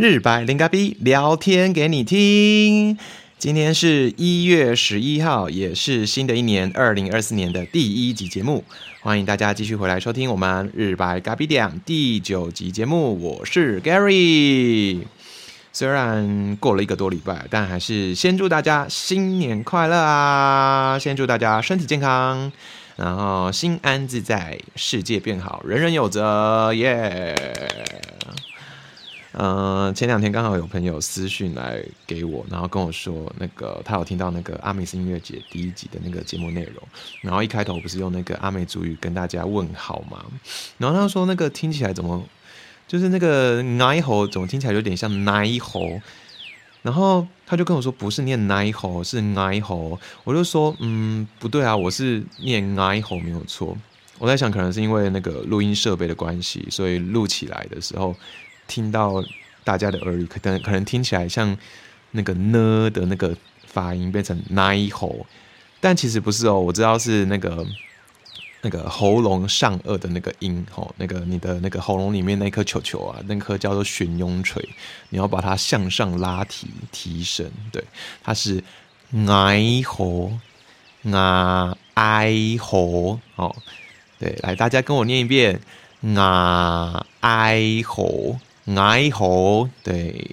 [0.00, 2.96] 日白零咖逼聊天给你听。
[3.36, 8.62] 今天是一月十一号，也是新的一年二零二四年的第一集节目。
[9.00, 13.20] 欢迎大家继续回来收听我们日白咖逼讲第九集节目。
[13.20, 15.00] 我是 Gary。
[15.72, 20.96] 虽然过了一个多礼拜，但还是先祝大家新年快乐啊！
[20.96, 22.52] 先祝大家身体健康，
[22.94, 27.34] 然后心安自在，世界变好，人人有责，耶！
[29.40, 36.82] 嗯，前两天刚好有朋友私讯来给我，然后跟我说，那个他有听到那个阿美斯音乐节第一集的那个节目内容，
[37.20, 40.24] 然后一开头不是用那个阿美族语跟大家问好吗？
[40.76, 42.20] 然后他说那个听起来怎么，
[42.88, 46.00] 就是那个奶吼怎么听起来有点像奶猴，
[46.82, 53.78] 然后他就跟我说不是念奶猴，是奶猴，我就说嗯不对啊，我是念奶猴没有错，
[54.18, 58.12] 我在想可能是因为那个录音设备的关系，所以录起来的时候。
[58.68, 59.24] 听到
[59.64, 61.56] 大家的耳语，可能可能听起来像
[62.12, 65.26] 那个呢的那个发音变成奶喉，
[65.80, 66.60] 但其实不是哦。
[66.60, 67.66] 我知道是那个
[68.62, 74.66] 那个喉咙上颚的那个音吼，那个你的那个喉咙里面那颗球球啊，那颗叫做悬雍垂，
[75.10, 77.50] 你要把它向上拉提提升。
[77.72, 77.82] 对，
[78.22, 78.62] 它是
[79.10, 80.32] 奶吼
[81.12, 83.54] 啊哀吼哦。
[84.18, 85.60] 对，来大家跟我念一遍
[86.16, 88.38] 啊哀吼。
[88.76, 90.32] 爱吼，对，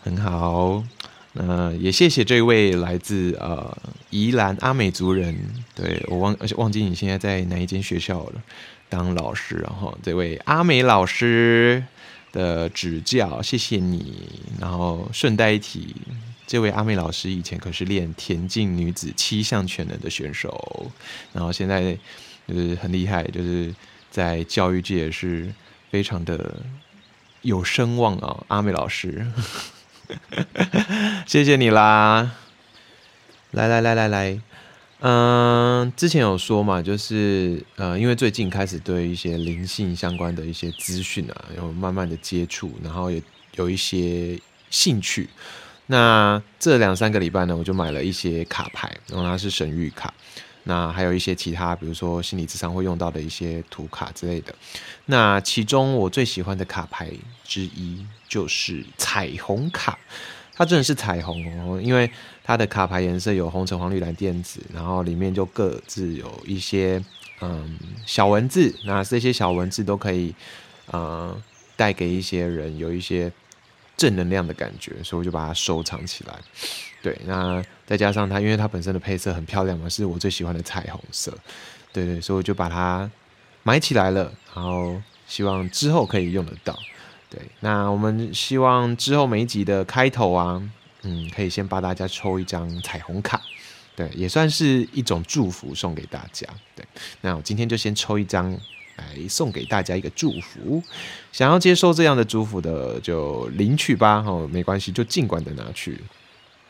[0.00, 0.84] 很好。
[1.32, 3.76] 那也谢谢这位来自呃
[4.10, 5.36] 宜兰阿美族人，
[5.74, 8.42] 对我忘忘记你现在在哪一间学校了
[8.88, 11.84] 当老师，然后这位阿美老师
[12.32, 14.40] 的指教，谢谢你。
[14.60, 15.94] 然后顺带一提，
[16.48, 20.90] 这位阿美老师以前可是练田径女子七项全能的选手，
[21.32, 21.96] 然后现在
[22.48, 23.72] 就是很厉害，就是
[24.10, 25.52] 在教育界是
[25.90, 26.56] 非常的。
[27.42, 29.26] 有声望啊，阿美老师，
[31.26, 32.30] 谢谢你啦！
[33.52, 34.40] 来来来来来，
[35.00, 43.22] 嗯，之前有说嘛，就是呃，因为最近开始对一些灵性相关的一些资讯啊，有慢慢的接触，然后也
[43.56, 45.28] 有一些兴趣。
[45.86, 50.12] 那这两三个礼拜呢，我就买了一些卡牌，然后它是神谕卡。
[50.64, 54.54] 那还有一些其他，比如说心理智商会用到的一些图卡之类的。
[55.06, 57.10] 那其中我最喜欢的卡牌
[57.44, 59.98] 之一就是彩虹卡，
[60.54, 62.10] 它真的是彩虹哦，因为
[62.44, 67.02] 它的卡牌颜色有红、橙、黄、绿、蓝、靛、紫，然后里面就各自有一些
[67.40, 70.34] 嗯小文字，那这些小文字都可以
[70.90, 71.36] 呃
[71.76, 73.32] 带给一些人有一些
[73.96, 76.38] 正能量的感觉，所以我就把它收藏起来。
[77.02, 81.32] 对，那再加上它，因为它本身的配色很漂亮嘛，是我最喜欢的彩虹色。
[81.92, 83.10] 对对，所以我就把它
[83.62, 86.78] 买起来了，然后希望之后可以用得到。
[87.28, 90.62] 对，那我们希望之后每一集的开头啊，
[91.02, 93.40] 嗯，可以先帮大家抽一张彩虹卡，
[93.96, 96.46] 对，也算是一种祝福送给大家。
[96.76, 96.84] 对，
[97.22, 98.50] 那我今天就先抽一张
[98.96, 100.82] 来送给大家一个祝福，
[101.32, 105.98] 想要接受这样的祝福的就领取吧，哦，没关系，就尽管的拿去。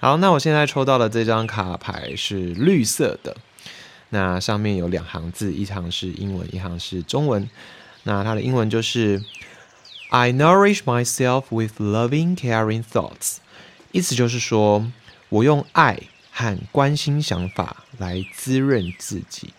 [0.02, 3.36] 好，那我现在抽到的这张卡牌是绿色的，
[4.08, 7.50] 那上面有两行字，一行是英文，一行是中文。
[8.04, 9.22] 那它的英文就是
[10.08, 13.36] "I nourish myself with loving, caring thoughts"，
[13.92, 14.90] 意思就是说
[15.28, 16.00] 我用爱
[16.32, 19.52] 和关心想法来滋润自己。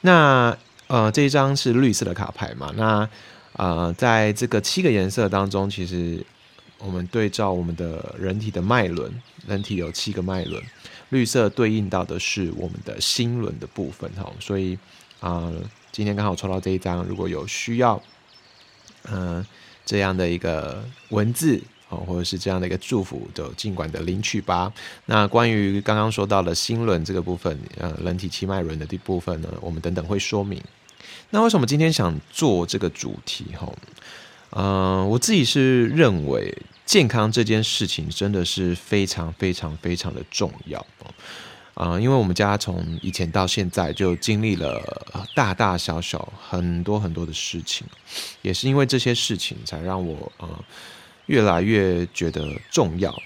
[0.00, 2.72] 那呃，这张是绿色的卡牌嘛？
[2.74, 3.08] 那
[3.52, 6.26] 呃，在这个七个颜色当中，其实。
[6.84, 9.12] 我们对照我们的人体的脉轮，
[9.46, 10.62] 人体有七个脉轮，
[11.10, 14.78] 绿色对应到的是我们的心轮的部分哈，所以
[15.20, 15.52] 啊，
[15.92, 18.02] 今天刚好抽到这一张，如果有需要，
[19.10, 19.44] 嗯，
[19.84, 21.60] 这样的一个文字
[21.90, 24.72] 哦，或者是这样的一个祝福，就尽管的领取吧。
[25.06, 30.62] 那关于刚刚说到的心轮这个部分，呃，人体七脉轮的这部分呢，我们等等会说明。
[31.30, 33.70] 那为什么今天想做这个主题哈？
[34.52, 36.52] 嗯，我自己是认为
[36.84, 40.84] 健康这件事情真的是非常非常非常的重要
[41.74, 42.00] 啊！
[42.00, 44.82] 因为我们家从以前到现在就经历了
[45.36, 47.86] 大大小小很多很多的事情，
[48.42, 50.48] 也是因为这些事情才让我呃
[51.26, 53.16] 越来越觉得重要。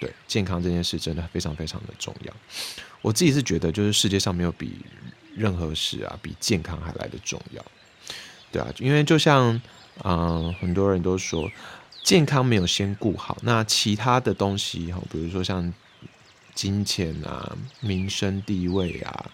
[0.00, 2.34] 对健康这件事真的非常非常的重要。
[3.02, 4.80] 我自己是觉得，就是世界上没有比
[5.36, 7.64] 任何事啊比健康还来的重要。
[8.50, 9.62] 对啊，因为就像。
[10.04, 11.50] 嗯，很多人都说
[12.02, 15.72] 健康没有先顾好，那其他的东西哈，比如说像
[16.54, 19.30] 金钱啊、民生地位啊，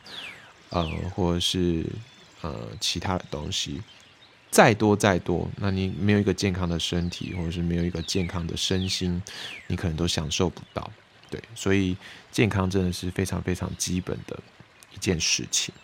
[0.71, 1.85] 呃，或者是
[2.41, 3.83] 呃其他的东西，
[4.51, 9.23] 再多再多，那你没有一个健康的身体，或者是没有一个健康的身心，
[9.67, 10.91] 你可能都享受不到。
[11.31, 11.97] 对，所以
[12.31, 14.39] 健康真的是非常非常基本的
[14.95, 15.75] 一件事情。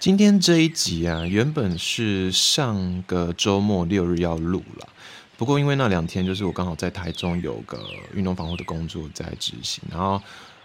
[0.00, 4.88] 今天这一集啊，原本是上个周末六日要录了，
[5.36, 7.78] 不过因为那两天就是我刚好在台中有个
[8.14, 10.18] 运动防护的工作在执行，然后。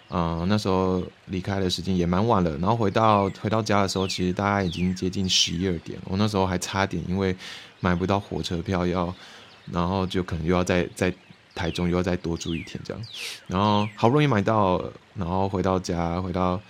[0.07, 5.99] 嗯，那时候离开的时间也蛮晚了，然后回到回到家的时候，其实大概已经接近十一二点。
[6.05, 7.35] 我那时候还差点因为
[7.79, 9.11] 买不到火车票要，
[9.71, 11.11] 然后就可能又要在在
[11.55, 13.03] 台中又要再多住一天这样。
[13.47, 14.79] 然后好不容易买到，
[15.15, 16.61] 然后回到家，回到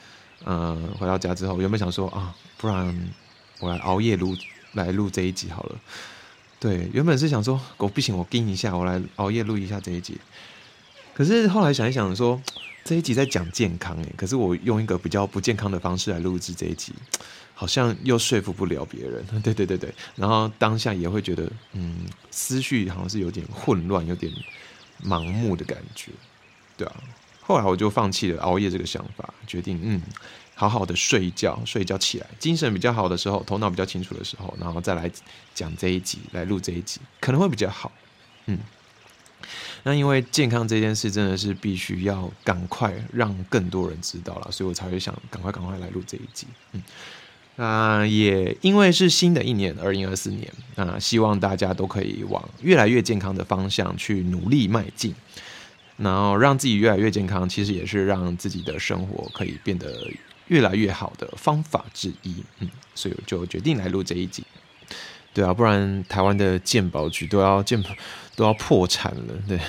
[0.46, 3.10] 嗯回到家之后，原本想说啊，不然
[3.60, 4.36] 我来熬夜录
[4.74, 5.80] 来录这一集好了。
[6.60, 10.18] 对，原本是想说我不行，我盯一下，我来熬夜录一下这一集。
[11.14, 12.42] 可是后来想一想说。
[12.88, 16.94] 这一集在讲健康诶，可是我用一个比较不健康的方式来录制这一集，
[17.56, 19.26] 好像又说服不了别人。
[19.42, 24.32] 对对对对，然后当下也会觉得，嗯，思绪好像是有点混乱，有点
[25.04, 26.12] 盲目的感觉，
[26.78, 26.94] 对啊。
[27.42, 30.00] 后来我就放弃了熬夜这个想法，决定嗯，
[30.56, 35.12] 好好的睡一觉，睡一觉起来，精神比较好的时候，头脑比较清楚的时候，然后再来
[35.54, 37.92] 讲这一集，来录这一集，可能会比较好，
[38.48, 38.58] 嗯。
[39.84, 46.48] 那因为健康这件事真的是必须要赶快让更多人知道了，所以我才会想赶快赶快来录这一集。
[46.72, 46.82] 嗯，
[47.58, 55.14] 那也因为是新的一年，二零二四年，那希望大家都可以往越来越健康的方向去努力迈进，
[55.98, 60.10] 然后让自己越来越健康，其实也是让自己的生活可以变得
[60.48, 62.44] 越来越好的方法之一。
[62.60, 64.44] 嗯，所以我就决定来录这一集。
[65.34, 67.84] 对啊，不然台湾的鉴宝局都要鉴
[68.36, 69.34] 都要破产了。
[69.48, 69.60] 对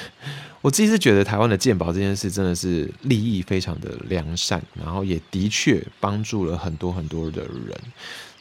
[0.60, 7.80] 我自己是觉得台湾的鉴宝这件事真的是利益非常的良善，然后也的确帮助了很多很多的人。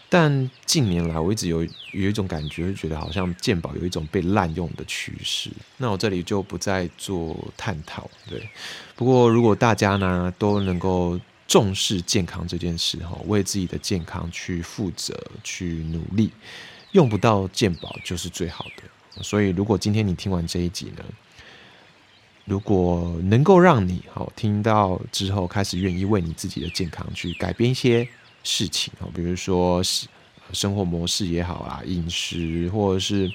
[0.07, 5.49] 但近年来我一直有有一种感觉，就觉得好像鉴宝有一种被滥用的趋势。
[5.77, 8.09] 那我这里就不再做探讨。
[8.29, 8.47] 对，
[8.95, 16.31] 不过如果大家呢都能够重视健康这件事，哈，为自己的健康去负责，去努力。
[16.91, 21.03] 用不到健保就是最好的，所以如果今天你听完这一集呢，
[22.45, 28.07] 如果能够让你好听到之后开始愿意为你自己的健康去改变一些
[28.45, 29.81] 事情哦，比如说
[30.53, 33.29] 生活模式也好啊，饮食或者是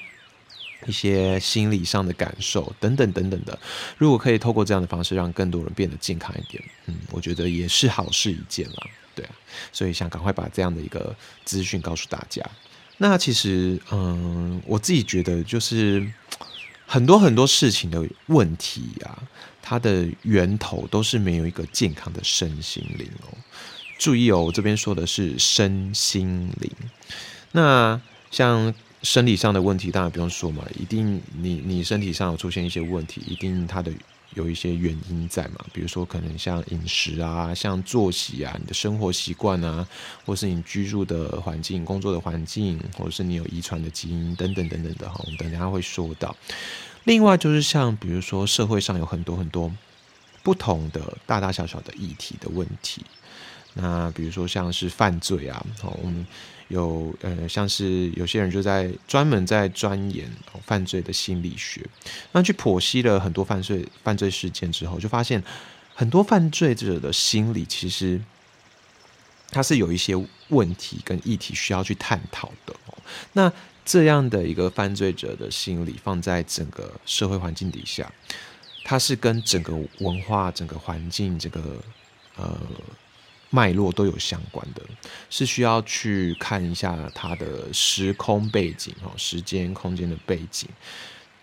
[0.87, 3.59] 一些心理上的感受等等等等的，
[3.99, 9.33] 如果可以透过这样的方式让更多人变得健康一点，嗯，我觉得也是好事一件啦，对啊，
[9.73, 12.45] 所以想赶快把这样的一个资讯告诉大家。
[12.99, 16.07] 那其实，嗯，我自己觉得就是
[16.87, 19.23] 很多很多事情的问题啊，
[19.63, 23.37] 它的源头都是没有一个健康的身心灵哦。
[23.99, 26.71] 注意哦，我这边说的是身心灵。
[27.53, 28.01] 那
[28.31, 33.93] 像生理上的问题，当然不用说嘛，一定你你身体上有出现一些问题，一定它的。
[34.37, 39.85] 有一些原因在嘛，比如说可能像饮食啊，像作息啊，你的生活习惯啊，
[40.25, 46.37] 或是你居住的环境、工作的环境，或者是你有遗传的基因等等等等的哈，我们等下会说到。
[47.03, 49.75] 另外就是像比如说社会上有很多很多
[50.45, 53.05] 不同的大大小小的议题的问题，
[53.75, 56.25] 那比如说像是犯罪啊，好我们。
[56.71, 60.31] 有呃，像是有些人就在专门在钻研
[60.65, 61.85] 犯罪的心理学，
[62.31, 65.43] 那去剖析了很多犯罪犯罪事件之后，就发现
[65.97, 68.21] 很多犯罪者的心理其实
[69.51, 70.15] 他是有一些
[70.51, 72.75] 问题跟议题需要去探讨的。
[73.33, 73.53] 那
[73.85, 78.09] 这样的一个犯罪者的心理放在整个社会环境底下，
[78.85, 81.83] 它是跟整个文化、整个环境这个
[82.37, 82.57] 呃。
[83.51, 84.83] 脉络都有相关的，
[85.29, 90.69] 是需要去看一下它的时空背景哦，时间空间的背景，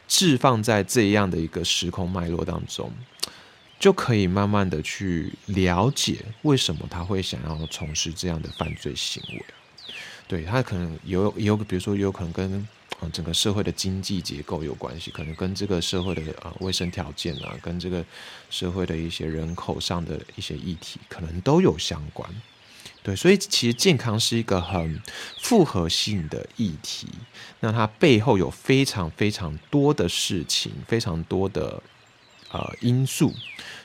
[0.07, 2.91] 置放在这样的一个时空脉络当中，
[3.79, 9.45] 就可以慢慢的去了解为什么他会想要从事这样的犯罪行为。
[10.27, 12.67] 对他可能有有，比如说有可能跟。
[12.99, 18.03] 啊，整个社会的经济结构有关系，可能跟这个社会的啊卫生条件啊，跟这个
[18.49, 22.27] 社会的一些人口上的一些议题，可能都有相关。
[23.03, 24.99] 对，所以其实健康是一个很
[25.39, 27.07] 复合性的议题，
[27.59, 31.81] 那它背后有非常非常多的事情，非常多的
[32.49, 33.31] 呃因素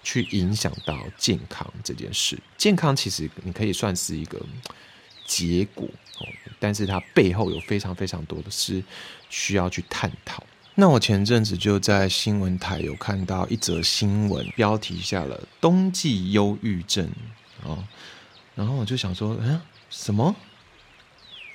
[0.03, 2.39] 去影响到健康这件事。
[2.57, 4.41] 健康其实你可以算是一个
[5.27, 5.87] 结果。
[6.59, 8.83] 但是它背后有非常非常多的事
[9.31, 10.45] 需要去探讨。
[10.75, 17.11] 那我前阵子就在新闻台有看到一则新闻，标题下了“冬季忧郁症”
[17.63, 17.85] 哦，
[18.55, 19.61] 然后我就想说，嗯，
[19.91, 20.35] 什么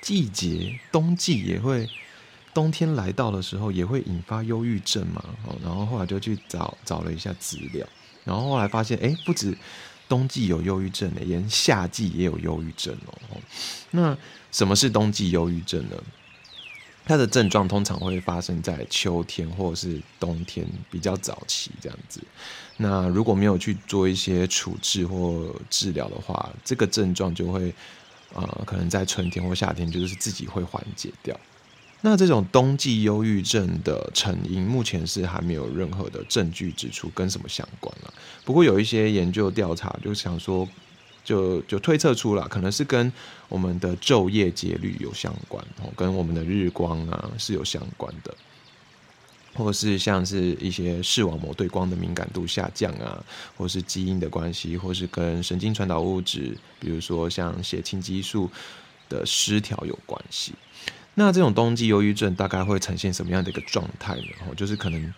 [0.00, 1.88] 季节冬季也会
[2.54, 5.24] 冬天来到的时候也会引发忧郁症嘛？
[5.44, 7.84] 哦，然后后来就去找找了一下资料，
[8.22, 9.58] 然后后来发现，哎，不止
[10.08, 13.40] 冬季有忧郁症连夏季也有忧郁症哦。
[13.90, 14.16] 那
[14.50, 15.96] 什么是冬季忧郁症呢？
[17.04, 22.20] 它的症状通常会发生在秋天或者是冬天比较早期这样子。
[22.76, 27.74] 那如果没有去做一些处置或治疗的话，这个症状就会
[28.34, 31.34] 呃可能在春天或夏天就是自己会缓解掉。
[32.02, 38.12] 那这种冬季忧郁症的成因，目前是还没有任何的证据指出跟什么相关了。
[38.44, 40.68] 不过有一些研究调查就想说。
[41.28, 43.12] 就就推测出了，可能是跟
[43.50, 48.34] 我们的昼夜节律有相关，哦，跟我们的日光啊是有相关的，
[49.52, 53.22] 或是像是一些视网膜对光的敏感度下降啊，
[53.58, 58.50] 或是基因的关系，或是跟神经传导物质，比如说像血清激素
[59.10, 60.54] 的失调有关系。
[61.12, 64.22] 那这种冬季忧郁症大概会呈现什么样的一个状态呢？
[64.48, 65.12] 哦，就是可能。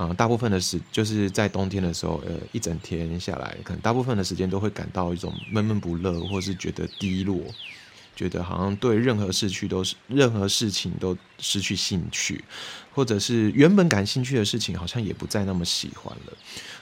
[0.00, 7.38] 啊，大部分的时就是在冬天的时候，呃，一整天下来，可能大部分的时间都会感到一种闷闷不乐，或是觉得低落，
[8.16, 12.42] 觉得好像对任何事去都是任何事情都失去兴趣，
[12.94, 16.32] 或者是原本感兴趣的事情好像也不再那么喜欢了。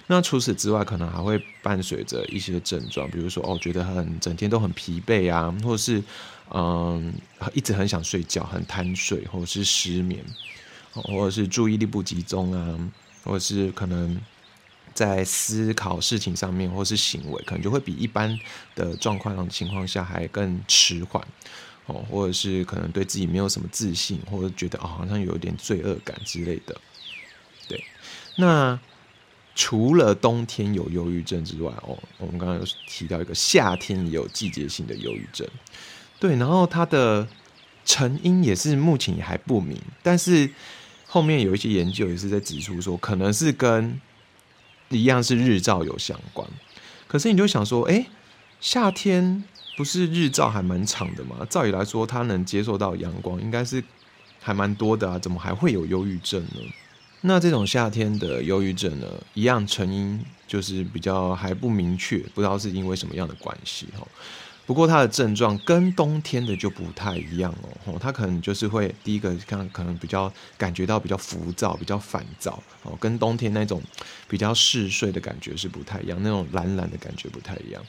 [0.06, 6.00] 那除此之外，可能还会伴随着一些症状，比如说哦，觉得很整天都很疲惫啊，或者是
[6.50, 7.12] 嗯，
[7.52, 10.25] 一直很想睡觉，很贪睡，或者是失眠，
[10.92, 12.78] 或者是注意力不集中啊。
[13.28, 14.18] 或者是可能
[14.94, 18.37] 在思考事情上面，或是行为，可能就会比一般
[18.75, 21.23] 的状况情况下还更迟缓
[21.85, 26.75] 哦，或者是可能对自己没有什么自信，或者觉得哦好像有一点罪恶感之类的。
[27.68, 27.85] 对，
[28.37, 28.80] 那
[29.54, 35.47] 除了冬天有忧郁症之外，哦，我们刚刚有提到一个夏天也有季节性的忧郁症，
[36.18, 37.28] 对，然后它的
[37.85, 40.50] 成因也是目前也还不明，但是。
[41.08, 43.98] 后面有一些研究也是在指出说，可能是跟
[44.90, 46.46] 一样是日照有相关。
[47.06, 48.06] 可是你就想说，哎，
[48.60, 49.42] 夏天
[49.76, 51.46] 不是日照还蛮长的嘛？
[51.48, 53.82] 照理来说，它能接受到阳光应该是
[54.40, 56.60] 还蛮多的啊，怎么还会有忧郁症呢？
[57.22, 64.06] 那这种夏天的忧郁症呢，一样成因就是比较还不明确，不知道是因为什么样的关系哈。
[64.68, 67.50] 不过它的症状跟冬天的就不太一样
[67.87, 73.82] 哦，它可能就是会第一个看可能比较感觉到比较浮躁、比较烦躁哦，跟冬天那种
[74.28, 77.82] 比较嗜睡的感觉是不太一样，那种懒懒的感觉不太一样。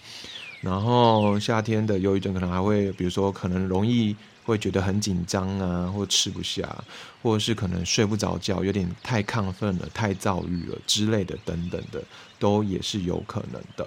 [0.62, 6.74] 然后夏天的忧郁症可能还会，比如说可能容易会觉得很紧张啊，或吃不下，
[7.22, 12.02] 或者是可能睡不着觉，有点太亢奋了、太躁郁了之类的等等的，
[12.40, 13.86] 都也是有可能的。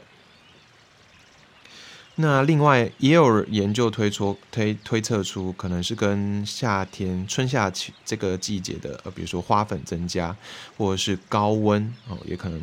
[2.16, 10.37] 那另外也有研究推出推推测出，可能是跟夏天春夏季这个季节的呃，比如说花粉增加，
[10.76, 12.62] 或者是高温哦，也可能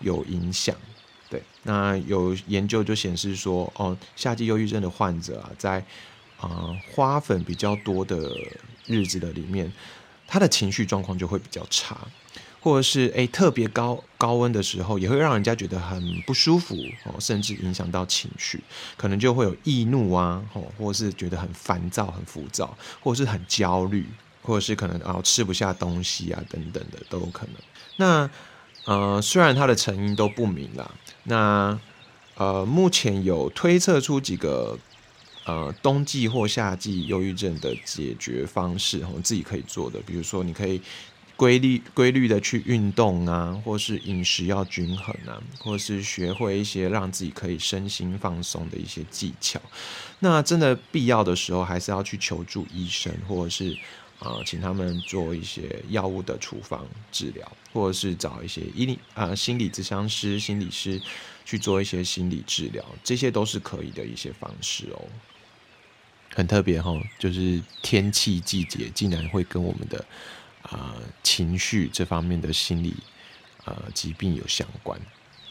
[0.00, 0.74] 有影响。
[1.28, 5.84] 对，那有研究就显示说，哦，夏季忧郁症的患者啊，在
[6.38, 8.30] 啊花粉比较多的
[8.86, 9.70] 日子的里面，
[10.26, 11.98] 他的情绪状况就会比较差。
[12.66, 18.60] 或者是诶特别高高温的时候，也会让人家觉得很不舒服哦，甚至影响到情绪，
[18.96, 24.04] 可能就会有易怒啊，哦，或者是觉得很烦躁、很浮躁，或者是很焦虑，
[24.42, 27.54] 或者是可能啊吃不下东西啊等等的都有可能。
[27.98, 28.28] 那
[28.84, 30.90] 呃，虽然它的成因都不明啦，
[31.22, 31.78] 那
[32.34, 34.76] 呃，目前有推测出几个
[35.44, 40.82] 呃冬季或夏季忧郁症的解决方式，我们自己可以做的，比如说你可以。
[41.36, 49.60] 规律规律的去运动啊，或是饮食要均衡啊，或是学会一些让自己可以身心放松的一些技巧。
[50.20, 53.76] 那真的必要的时候，还是要去求助医生，或者是
[54.18, 60.98] 啊，请他们做一些药物的处方治疗，或者是找一些医理啊心理咨商师、心理师
[61.44, 65.04] 去做一些心理治疗，这些都是可以的一些方式哦。
[66.34, 70.02] 很特别哈，就是天气季节竟然会跟我们的。
[70.70, 72.94] 啊，情绪这方面的心理
[73.64, 75.00] 呃疾病有相关。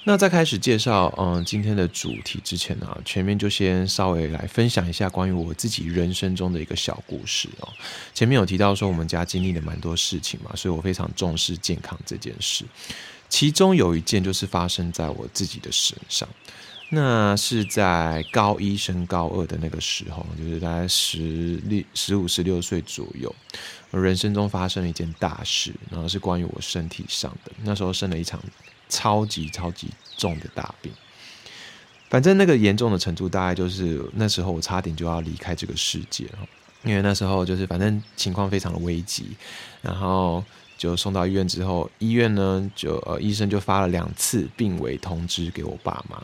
[0.07, 7.67] 那在开始介绍嗯今天的主题之前呢，前面就先稍微来分享一下关于我自己人生中的一个小故事哦。
[8.13, 12.63] 前面有提到说我们家经历了蛮多事情嘛，所以我非常重视健康这件事。
[13.27, 16.29] 其中有一件就是发生在我自己的身上。
[16.89, 23.33] 那是在高一升高二的那个时候，就是大概十六、十五、十六岁左右，
[23.91, 27.51] 人生中发生了一件大事，然后是关于我身体上的。
[27.63, 28.39] 那时候生了一场
[28.87, 30.91] 超级超级重的大病，
[32.09, 36.39] 反正那个严重的程度，大概就是那时候我差点就要离开这个世界了。
[36.83, 39.35] 因为那时候就是反正情况非常的危急，
[39.81, 40.43] 然后
[40.77, 46.21] 就送到医院之后，医院呢就呃医生就发了两次病危通知给我爸妈。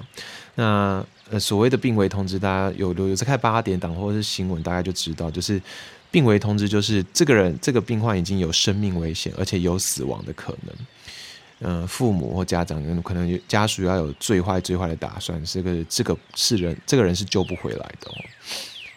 [0.55, 5.61] 那呃所谓的病危通知，大家有有有在看八点档或者是新闻，大概就知道，就是
[6.09, 10.75] 病危通知就是这个人这个病患已经有生命危险，而且有死亡的可能。
[11.63, 18.15] 嗯，父母或家长可能家属要有最坏最坏的打算，这个这个是人，这个人是救不回来的哦。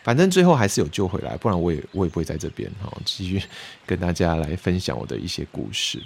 [0.02, 3.42] 反正最后还是有救回来，不然我也我也不会在这边哈，继续
[3.84, 6.02] 跟大家来分享我的一些故事。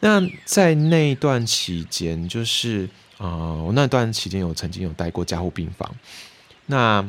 [0.00, 2.88] 那在那段期间，就是
[3.22, 5.94] 啊，我那段期间有曾经有待过加护病房，
[6.66, 7.06] 那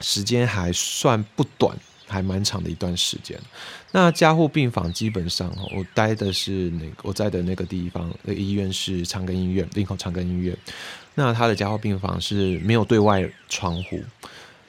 [0.00, 1.76] 时间还算不短。
[2.10, 3.38] 还蛮长的一段时间。
[3.92, 10.58] 那加护病房基本上，我待的是那个我在的那个地方，那个医院是长庚医院，林口长庚医院。
[11.14, 14.02] 那他的加护病房是没有对外窗户。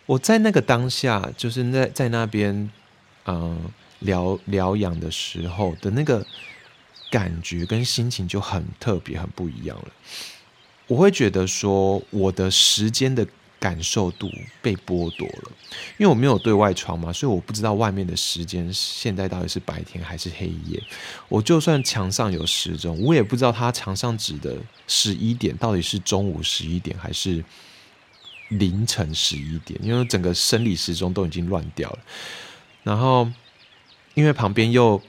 [0.06, 2.70] 我在那个当下，就是在在那边，
[3.26, 3.60] 嗯，
[3.98, 6.24] 疗疗养的时候的那个
[7.10, 9.88] 感觉跟心情就很特别，很不一样了。
[10.92, 13.26] 我会觉得说，我的时间的。
[13.62, 14.28] 感受度
[14.60, 15.52] 被剥夺了，
[16.00, 20.82] 因为我没有对外窗嘛，所以我不知道外面的时间现在到底是白天还是黑夜。
[21.30, 24.58] 我就算墙上有时钟，我也不知道它墙上指的
[24.88, 27.46] 十一点到底是中午十一点还是
[28.50, 32.00] 凌晨十一点，因为整个生理时钟都已经乱掉了。
[32.82, 33.30] 然后，
[34.16, 35.00] 因为旁边又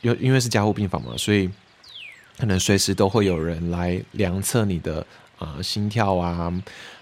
[0.00, 1.48] 又因为是加护病房嘛，所以
[2.36, 5.06] 可能随时都会有人来量测你的
[5.38, 6.52] 啊心跳啊。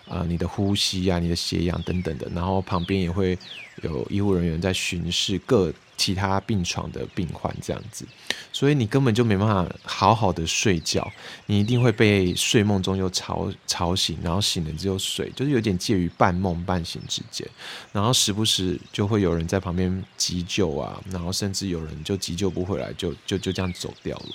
[0.06, 3.38] 啊，你的呼吸啊，你的血氧等等的，然后旁边也会
[3.82, 8.06] 有医护人员在巡视各其他病床的病患，这样子，
[8.52, 11.10] 所以你根本就没办法好好的睡觉，
[11.46, 17.48] 你一定会被睡梦中又吵吵醒，然后醒了之后睡，就是有点介于半梦半醒之间，
[17.90, 24.34] 然后时不时就会有人在旁边急救啊，然后甚至有人就急救不回来，就就就这样走掉了，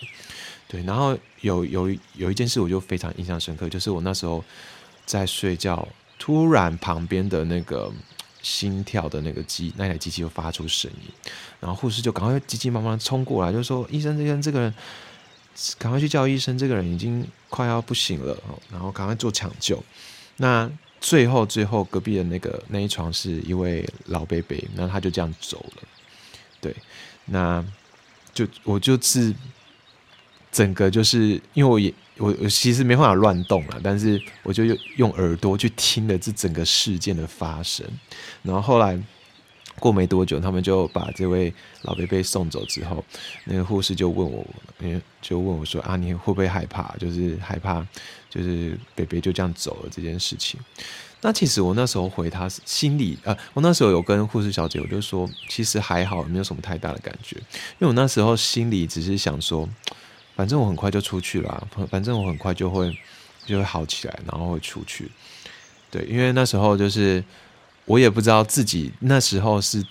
[0.69, 4.41] 对，然后有有有一件事我就非常印象深刻，就是我那时候。
[5.09, 5.87] 在睡觉，
[6.19, 7.91] 突然旁边的那个
[8.43, 11.11] 心跳的那个机，那台机器又发出声音，
[11.59, 14.71] 然后护士就赶快急急忙忙冲过来，就说：“医生，医生，这个人，
[15.79, 18.37] 赶快去叫医生，这个人已经快要不行了。”
[18.71, 19.83] 然后赶快做抢救。
[20.37, 25.83] 那最后，最后隔壁的那个那一床是一位老伯伯，那他就这样走了。
[26.61, 26.75] 对，
[27.25, 27.65] 那
[28.31, 29.33] 就我就是
[30.51, 31.93] 整个就是因为我也。
[32.21, 34.65] 我我其实没办法乱动了，但是我就
[34.97, 37.85] 用耳朵去听了这整个事件的发生。
[38.43, 39.01] 然后后来
[39.79, 43.01] 过没多久，他们就把这位老贝贝送走之后，
[43.45, 44.45] 那个护士就问我，
[45.21, 46.93] 就问我说：“啊，你会不会害怕？
[46.97, 47.87] 就是害怕，
[48.29, 50.59] 就是贝贝就这样走了这件事情。”
[51.23, 59.69] 那其实我那时候回他心里，呃，我那时候有跟护士小姐，我就说，其实还好，没有什么太大的感觉，因为我那时候心里只是想说。
[60.39, 62.97] 反正我很快就出去了，反正我很快就会
[63.45, 65.11] 就会好起来，然后会出去。
[65.91, 67.21] 对，因为那时候就是
[67.83, 69.85] 我也不知道自己那时候是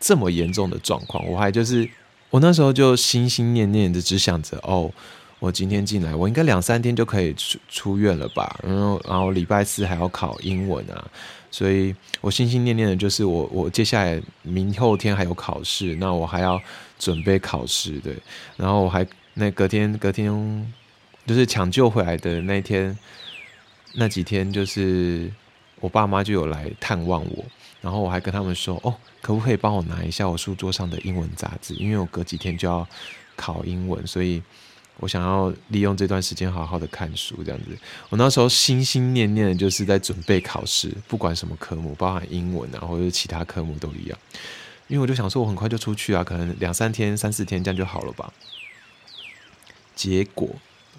[0.00, 1.86] 这么严重的状况，我还就是
[2.30, 4.90] 我那时候就心心念念的只想着哦，
[5.38, 8.58] 我今天进来，我应该两三天就可以出出院了吧？
[8.62, 11.06] 然后然后礼拜四还要考英文啊，
[11.50, 16.58] 所以我心心念念的就是我我接下来明后天还有考试，那我还要
[16.98, 18.16] 准备考试，对，
[18.56, 19.06] 然后我还。
[19.34, 20.72] 那隔天，隔天
[21.26, 22.98] 就是抢救回来的那一天，
[23.94, 25.30] 那几天就是
[25.78, 27.44] 我爸妈就有来探望我，
[27.80, 31.74] 然后我还跟他们说：“哦，可不可以帮我拿一下我书桌上的英文杂志？
[31.74, 32.86] 因为我隔几天就要
[33.36, 34.42] 考英文，所以
[34.96, 37.42] 我想要利用这段时间好好的看书。
[37.44, 44.18] 这样子，我那时候心心念念的就是在准备考试，不管什么科目，包含英文啊，或者是其他科目都一样。
[44.88, 48.32] 因为我就想说，我很快就出去啊，可能两三天、三四天这样就好了吧。”
[50.00, 50.48] 结果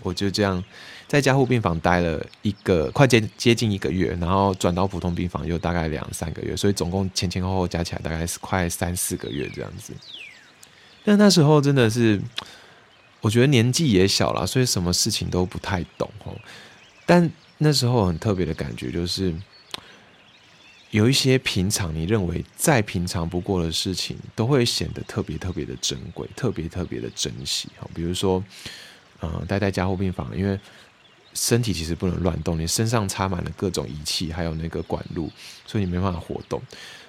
[0.04, 0.64] 我就这样
[1.08, 9.92] 在加护病房待了一个快接接近一个月，然后转到普通病房又大概两三个月，所以总共前前后后加起来大概是快三四个月这样子。
[11.04, 12.22] 但那时候真的是，
[13.22, 16.36] 我觉得年纪也小了，所以什么事情都不太懂哦。
[17.08, 19.34] 但那时候很特别的感觉就是。
[20.92, 27.70] 有一些平常你认为再平常不过的事情，都会显得特别特别的珍贵，特别特别的珍惜。
[27.80, 28.44] 哈，比如说，
[29.22, 30.60] 呃，待在加护病房，因为
[31.34, 35.32] 身体其实不能乱动，你身上插满了各种仪器，还有那个管路，
[35.66, 36.62] 所以你没办法活动。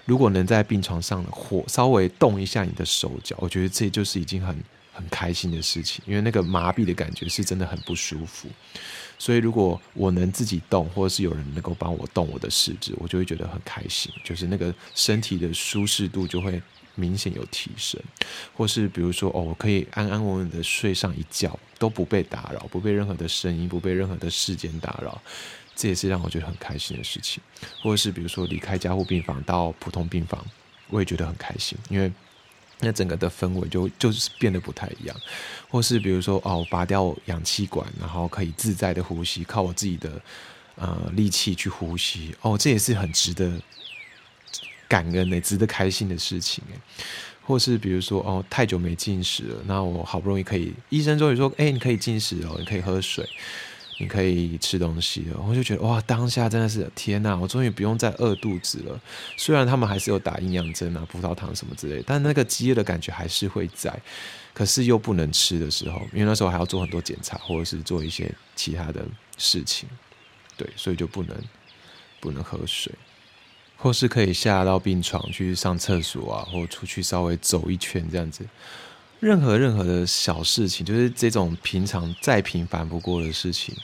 [0.04, 4.56] 如果能在病床上活稍微动一下你的手脚，我觉得这就是已经很
[4.92, 8.48] 很开心的事情，因为那个麻痹的感觉是真的很不舒服。
[9.18, 16.60] 所以如果我能自己动，或者是有人能够帮我动我的四肢，我就会觉得很开心，就是那个身体的舒适度就会
[16.94, 18.00] 明显有提升。
[18.56, 25.20] 或是比如说哦，我可以安安稳稳的睡上一觉，都不被打扰，不被任何的声音，不被任何的事件打扰，
[25.74, 27.42] 这也是让我觉得很开心的事情。
[27.82, 30.44] 或是比如说离开加护病房到普通病房，
[30.88, 32.12] 我也觉得很开心，因为。
[32.84, 35.16] 那整个的氛围就就是变得不太一样，
[35.68, 40.20] 或是比如说哦，拔掉氧气管，然后可以自在的呼吸，靠我自己的
[40.74, 43.52] 呃力气去呼吸，哦，这也是很值得
[44.92, 46.62] 感恩的、值得开心的事情
[47.46, 53.26] 或是比如说哦，太久没进食了，那我好不容易可以，医生终于说，哎，你可以进食哦，你可以喝水。
[53.98, 57.36] 你可以吃东西了，我就觉得哇，当下真的是天哪！
[57.36, 59.00] 我终于不用再饿肚子了。
[59.36, 63.94] 虽然他们还是有打营养针啊、葡萄糖什么之类，但那个饥饿的感觉还是会在。
[64.52, 69.06] 可是又不能吃的时候，因为那时候还要做很多检查，或者是做一些其他的
[69.38, 69.88] 事情，
[70.56, 71.36] 对，所以就不能
[72.18, 72.92] 不能喝水，
[73.82, 78.46] 或是可以下到病床去上厕所啊，或出去稍微走一圈这样子。
[79.18, 83.74] 任何任何的小事情，就是这种平常再平凡不过的事情，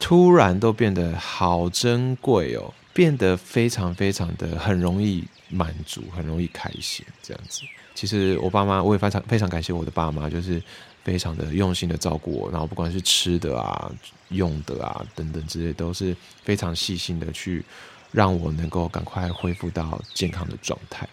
[0.00, 7.06] 突然都变得好珍贵哦，变得非常非常的很容易满足，很容易开心。
[7.22, 7.62] 这样子，
[7.94, 10.60] 其实我爸妈我也非常非常感谢我的爸妈，就是
[11.04, 13.90] 非常的用心的照顾我，然后不管是吃的啊、
[14.30, 17.64] 用的啊等等之类，都是非常细心的去
[18.12, 21.08] 让我能够赶快恢复到健康的状态。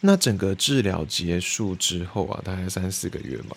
[0.00, 3.56] 那整个治疗结束之后啊，大概三四个月嘛。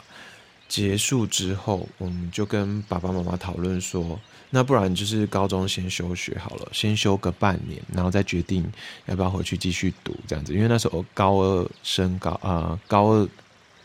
[0.68, 4.18] 结束之后，我们就跟爸爸妈妈讨论说，
[4.52, 8.66] 那不然就是高中先休学好了，先休个半年，然后再决定
[9.06, 10.54] 要不要回去继续读这样子。
[10.54, 13.28] 因为那时候高二升高啊，高二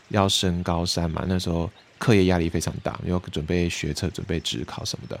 [0.07, 5.19] 要升高三嘛，那时候课业压力非常大，要准备学测、准备职考什么的。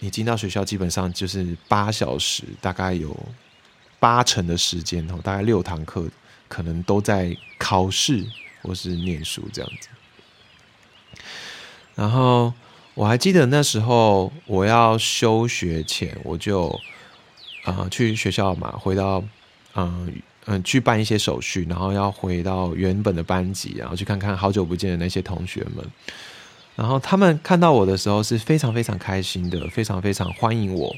[0.00, 3.16] 你进到学校，基本上就是八小时，大概有
[3.98, 6.08] 八成的时间哦，大概六堂课。
[6.46, 8.24] 可能都在考试
[8.62, 9.88] 或是念书这样子，
[11.96, 12.52] 然后
[12.92, 16.68] 我还记得那时候我要休学前，我就
[17.64, 19.24] 啊去学校嘛，回到
[19.74, 25.84] 嗯嗯去办一些手续，然后要回到原本的班级，然后去看看好久不见的那些同学们，
[26.76, 30.94] 然后他们看到我的时候是非常非常开心的，非常非常欢迎我，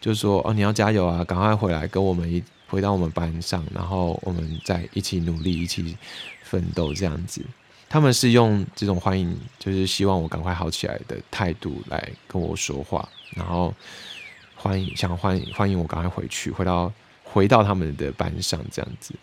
[0.00, 2.42] 就说哦你要加油啊，赶快回来跟我们一。
[2.72, 5.94] 回到我们班上，然后我们再一起努力，一起
[6.42, 7.44] 奋斗，这样子。
[7.86, 13.06] 他们是用这种欢迎，就是希望我赶快好起来的态度来跟我说话，
[13.36, 13.74] 然后
[14.56, 16.90] 欢迎，想欢迎欢迎我赶快回去，回到
[17.24, 19.14] 回到他们的班上这样子。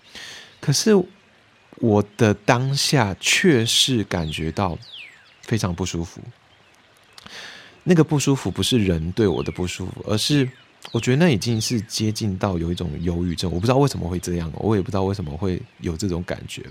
[0.62, 0.92] 可是
[1.78, 4.78] 我的当下却是感觉到
[5.50, 6.22] 非常不舒服。
[7.84, 10.48] 那个不舒服不是人对我的不舒服，而是。
[10.94, 16.64] 我觉得那已经是接近到有一种忧郁症，我不知道为什么会这样，我也不知道为什么会有这种感觉。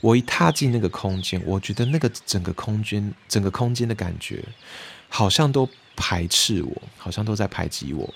[0.00, 4.42] 我一踏进那个空间，我觉得那个整个空间，整个空间的感觉，
[5.08, 8.12] 好像都排斥我，好像都在排挤我，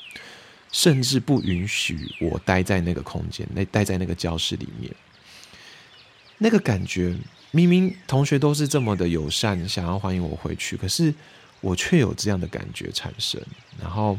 [0.72, 4.90] 甚至不允许我待在那个空间，那待在那个教室里面。
[6.38, 7.14] 那个感觉，
[7.56, 11.12] 明明同学都是这么的友善，想要欢迎我回去，可是
[11.62, 13.42] 我却有这样的感觉产生，
[13.80, 14.16] 然后。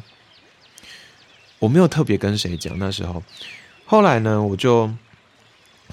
[1.59, 3.23] 我没有特别跟谁讲，那时候，
[3.83, 4.87] 后来呢，我就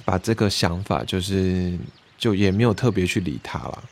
[0.04, 1.74] 把这个想法，就是
[2.18, 3.84] 就也没有特别去理他了。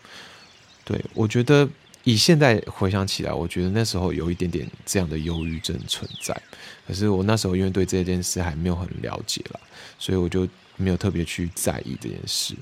[0.84, 1.66] 对我觉得，
[2.04, 6.38] 以现在回想起来，我觉得那时候有一点点这样的忧郁症存在。
[6.86, 9.60] 可是我那时候因为对这件事还没有很了解了，
[9.98, 12.54] 所以我就没有特别去在意这件事。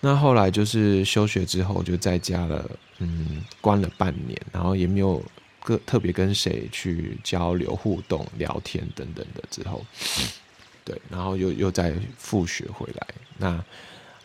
[0.00, 5.22] 那后来就是休学之后，就在家了，嗯，关了半年，然后也没有。
[5.84, 9.84] 特别跟谁去交流、互动、聊天等等的之后，
[10.82, 13.06] 对，然后又又再复学回来。
[13.36, 13.62] 那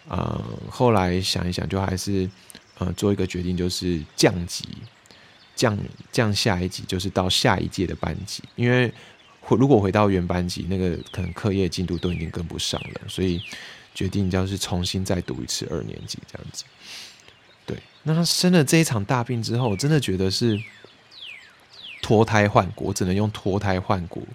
[0.07, 2.29] 呃，后来想一想，就还是
[2.77, 4.63] 呃做一个决定，就是降级，
[5.53, 5.77] 降
[6.13, 8.41] 降下一级，就是到下一届的班级。
[8.55, 8.89] 因为
[9.41, 13.41] 回如果回到原班级，那个可能课业进度都已经跟不上了，所以
[13.93, 16.63] 决定就是重新再读一次二年级这样子。
[17.65, 20.62] 对，那他生了这一场大病之后，我真的觉得是。
[22.06, 24.27] 脱胎换骨，只能用脱胎换骨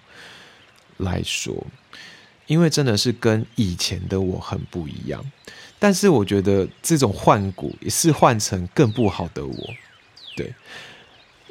[0.97, 1.67] 来说，
[2.47, 5.23] 因为真的是跟以前的我很不一样。
[5.77, 9.69] 但是我觉得这种换骨也是换成更不好的我。
[10.35, 10.51] 对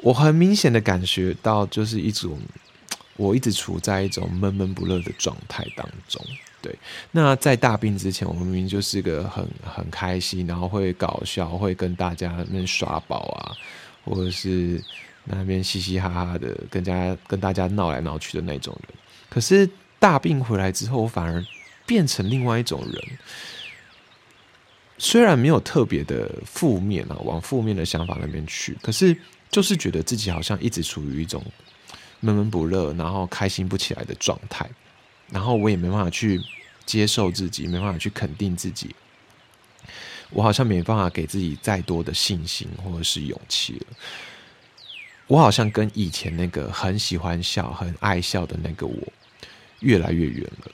[0.01, 2.37] 我很明显的感觉到，就是一种
[3.15, 6.21] 我一直处在一种闷闷不乐的状态当中。
[6.61, 6.77] 对，
[7.11, 13.55] 那在大病之前，我明明就是个很很开心，然后会搞笑，会跟大家那边耍宝啊，
[14.05, 14.83] 或者是。
[15.31, 18.97] 那边嘻嘻哈哈的，跟家跟大家闹来闹去的那种人。
[19.29, 19.69] 可是
[19.99, 21.45] 大病回来之后，我反而
[21.85, 23.03] 变成另外一种人。
[24.97, 29.15] 虽然没有特别的负面啊，往负面的想法那边去，可是
[29.51, 31.43] 就是觉得自己好像一直处于一种
[32.21, 34.67] 闷闷不乐，然后开心不起来的状态。
[35.31, 36.41] 然后我也没办法去
[36.85, 38.95] 接受自己，没办法去肯定自己。
[40.31, 43.97] 我好像没办法给自己再多的信心或者是勇气了。
[45.27, 49.13] 我好像跟以前那个很喜欢笑、很爱笑的那个我
[49.79, 50.71] 越来越远了。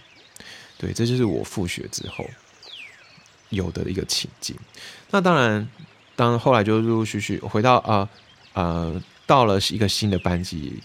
[0.78, 2.26] 对，这就是我复学之后
[3.50, 4.56] 有的一个情境。
[5.12, 5.68] 那当然，
[6.16, 8.10] 当后来就陆陆续续回到呃
[8.54, 10.82] 呃，到了一个新的班级，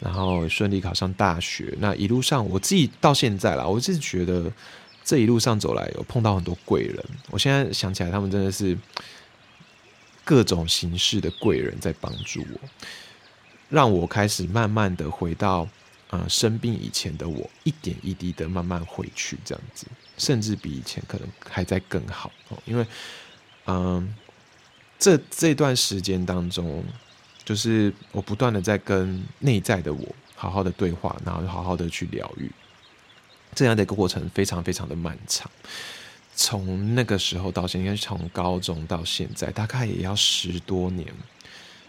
[0.00, 1.74] 然后顺利考上大学。
[1.78, 4.50] 那一路上，我自己到现在啦，我自己觉得
[5.04, 7.04] 这一路上走来，有碰到很多贵人。
[7.30, 8.76] 我现在想起来，他们真的是
[10.24, 12.60] 各种形式的贵人在帮助我。
[13.68, 15.68] 让我开始慢慢的回到，
[16.08, 19.86] 呃，生病以前的我，一点一滴的慢慢回去，这样子，
[20.18, 22.58] 甚至比以前可能还在更好哦。
[22.64, 22.84] 因为，
[23.66, 24.12] 嗯，
[24.98, 26.84] 这这段时间当中，
[27.50, 32.48] 就是我不断的在跟内在的我好好的对话，然后好好的去疗愈，
[33.56, 35.50] 这样的一个过程非常非常的漫长。
[36.36, 41.12] 从那个时候到现在，从高中到现在，大概也要十多年。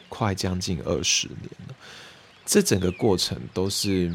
[0.10, 1.76] 快将近二十年了，
[2.44, 4.12] 这整个过程都是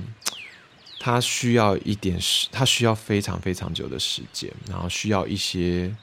[0.99, 5.95] 他需要一点时，他需要非常非常久的时间，然后需要一些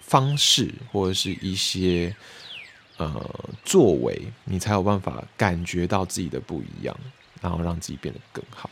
[0.00, 2.14] 方式或者是一些
[2.96, 6.96] 呃作为，你才有办法感觉到自己的不一样，
[7.40, 8.70] 然后让自己变得更好。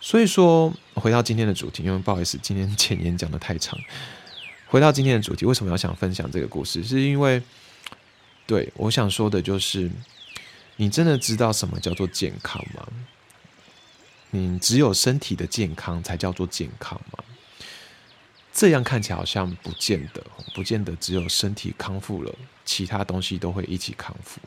[0.00, 3.78] 所以说，回到今天的主题，因为不好意思，今天前言讲的太长。
[4.68, 6.82] 回到今天的主题，为什么要想分享这个故事？
[6.84, 7.42] 是因为。
[8.46, 9.90] 对，我想说的就是，
[10.76, 12.88] 你真的知道什么叫做健康吗？
[14.30, 17.22] 你只有身体的健康才叫做健康吗？
[18.58, 20.20] 这样看起来好像不见得，
[20.52, 24.40] 不见得只有身体康复了，其他东西都会一起康复。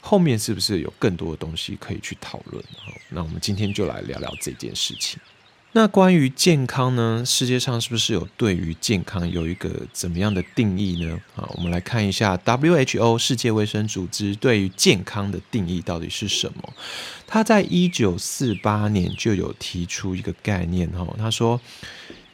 [0.00, 2.64] 后面是不是有更多的东西可以去讨论？
[3.10, 5.20] 那我们今天就来聊聊这件事情。
[5.72, 7.22] 那关于健康呢？
[7.26, 11.20] 世界上是不是有对于健康有一个怎么样的定义呢？
[11.36, 16.72] 啊，我们来看一下 WHO 世界卫生组织对于健康的定义到底是什么？
[17.26, 21.60] 他在一九四八年就有提出一个概念哈，他说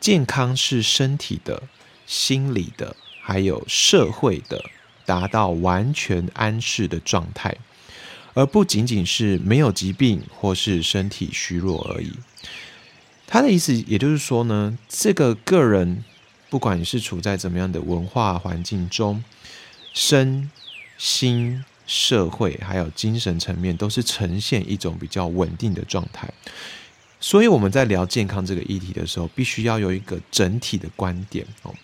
[0.05, 1.63] 健康是身体的、
[2.07, 4.63] 心理的，还有社会的
[5.07, 7.57] 达到完全安适的状态，
[8.35, 12.13] 而不仅仅是没有疾病或是身体虚弱而已。
[13.27, 16.05] 他的意思，也就是说呢，这个个人，
[16.51, 19.25] 不管你是处在怎么样的文化环境中，
[19.95, 20.51] 身
[20.99, 26.31] 心、社会还有精神层面，都是呈现一种比较稳定的状态。
[27.25, 31.75] 所以我们在聊健康这个议题的时候，必须要有一个整体的观点哦，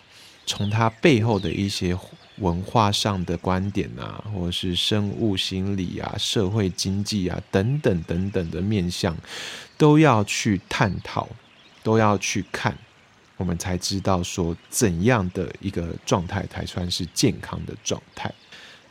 [0.45, 1.97] 从它背后的一些
[2.37, 9.17] 文化上的观点啊，或者是生物心理啊、社会经济啊等等等等的面向。
[9.79, 11.27] 都要去探讨，
[11.81, 12.77] 都要去看，
[13.37, 18.31] 我们才知道说怎样的一个状态才算是健康的状态。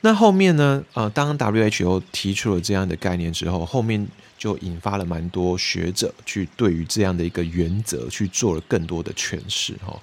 [0.03, 0.83] 那后面呢？
[0.95, 4.07] 呃，当 WHO 提出了这样的概念之后，后面
[4.39, 10.01] 就引发了蛮多学者去对于这样的一个原则去做了更多的诠释，哈。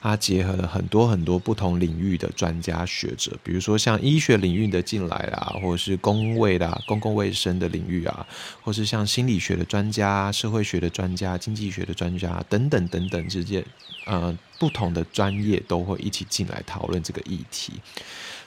[0.00, 8.26] 它结合了很多很多不同领域的专家学者，比如说像医学领域的进来啦，或者是公卫啦、公共卫生的领域啊，
[8.60, 13.64] 或是像心理学的专家、社会学的专家、经济学的专家等等等等之间，
[14.04, 17.72] 呃，不同的专业都会一起进来讨论这个议题，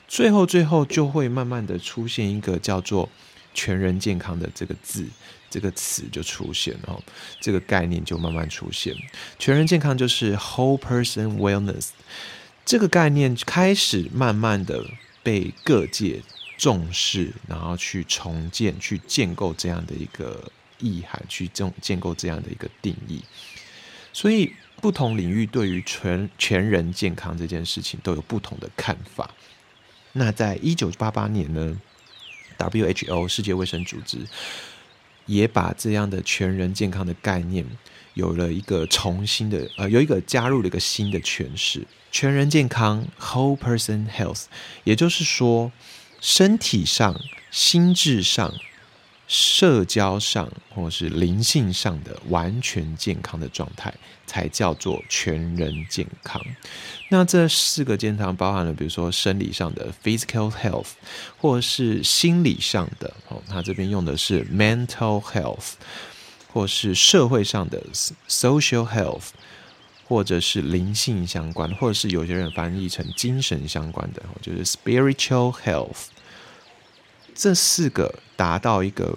[0.07, 3.09] 最后最后就会慢慢的出现一个叫做
[3.53, 5.05] 全人健康的这个字。
[5.49, 7.01] 这个词就出现哦，
[7.39, 8.93] 这个概念就慢慢出现。
[9.39, 11.91] 全人健康就是 whole person wellness，
[12.65, 14.85] 这个概念开始慢慢的
[15.23, 16.21] 被各界
[16.57, 23.23] 重视，然后去重建、去建构这样的一个意涵，去建建构这样的一个定义。
[24.11, 29.33] 所以，不同领域对于全全人健康这件事情都有不同的看法。
[30.17, 31.79] 那在一九八八年呢
[32.57, 34.19] ，WHO 世界卫生组织。
[35.27, 37.65] 也把这样的全人健康的概念
[38.13, 41.85] 有了一个重新的呃，有一个加入了一个新的诠释。
[42.13, 44.45] 全人健康 （whole person health），
[44.85, 45.69] 也就是说，
[46.21, 47.19] 身体上、
[47.51, 48.53] 心智上
[49.27, 53.93] 社交上或是灵性上的完全健康的状态，
[54.25, 56.41] 才叫做全人健康。
[57.09, 60.91] 那这四个健康包含了，比如说生理上的 physical health，
[61.37, 65.73] 或是心理上的哦，他这边用的是 mental health，
[66.53, 67.83] 或是社会上的
[68.29, 69.29] social health，
[70.07, 76.05] 或者是灵性相关，或者是有些人翻译成精神相关的，就是 spiritual health。
[77.35, 79.13] 这四个达到一个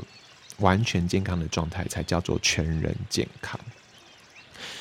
[0.59, 3.61] 完全健康的状态，才叫做全人健康。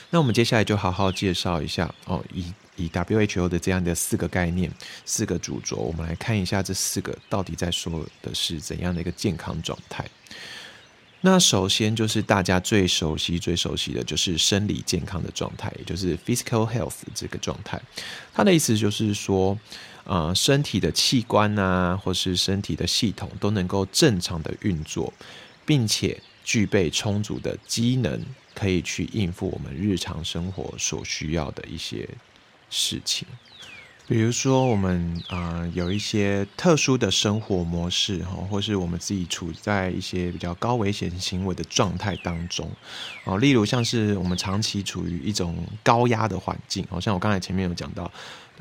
[0.10, 4.71] 那我们接下来就好好介绍一下哦，以以 WHO 的这样的四个概念、
[5.06, 10.04] 四个主轴，我们来看一下这四个到底在说的是怎样的一个健康状态。
[11.21, 17.80] 那首先就是大家最熟悉、最熟悉的就是生理健康的状态，也就是 physical health 这个状态。
[18.34, 19.56] 它的意思就是说。
[20.10, 25.13] 呃，身体的器官啊，或是身体的系统都能够正常的运作，
[25.67, 28.19] 并且具备充足的机能，
[28.56, 32.10] 可以去应付我们日常生活所需要的一些
[32.72, 33.28] 事情。
[34.08, 42.67] 比如说，我们啊有一些特殊的生活模式哈，或是我们自己处在一些比较高危险行为的状态当中
[43.26, 48.12] 哦，例如像是我们长期处于一种高压的环境，好像我刚才前面有讲到。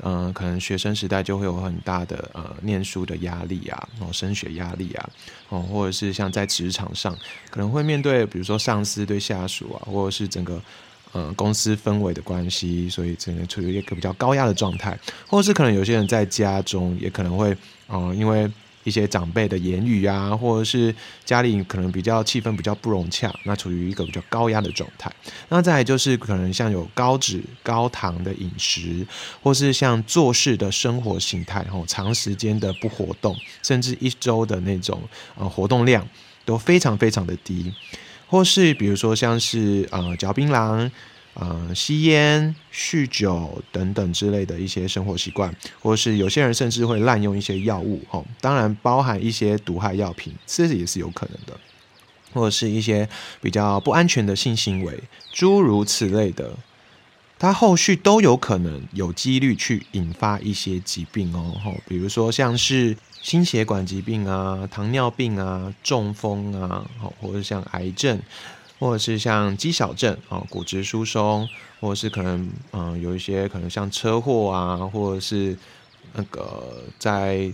[0.03, 5.09] 嗯，可能学生时代就会有很大的呃念书的压力啊，哦，升学压力啊，
[5.49, 7.17] 哦，或者是像在职场上，
[7.49, 10.61] 可能会面对比如说上司对下属啊，或者是整个
[11.11, 17.55] 呃公司氛围的关系，所以整个处于一个比较高压的状态，或者是可能有些人在家中也可能会，
[17.87, 18.49] 哦，因为。
[18.83, 20.93] 一些长辈的言语啊，或者是
[21.25, 25.11] 家里可能比较气氛比较不融洽，那处于一个比较高压的状态。
[25.49, 29.05] 那再来就是可能像有高脂高糖的饮食，
[29.41, 35.01] 或是像做事的生活形态，吼长时间的不活动，甚至一周的那种
[35.35, 36.07] 呃活动量
[36.45, 37.73] 都非常非常的低，
[38.27, 40.89] 或是比如说像是呃嚼槟榔。
[41.41, 51.57] 呃，吸烟、酗酒等等之类的一些生活习惯，或是有些人甚至会滥用一些药物，哦，当然包含一些毒害药品，这也是有可能的，
[52.33, 53.07] 或者是一些
[53.39, 56.57] 比较不安全的性行为，诸如此类的，
[57.37, 61.55] 它后续都有可能有几率去引发一些疾病哦，
[61.87, 68.19] 比如说像是心血管疾病啊、糖尿病啊、中风啊，好，或者像癌症。
[68.79, 71.47] 或者是像肌小症啊、骨质疏松，
[71.81, 75.55] 或者是可能嗯有一些可能像车祸啊，或者是
[76.13, 77.51] 那个在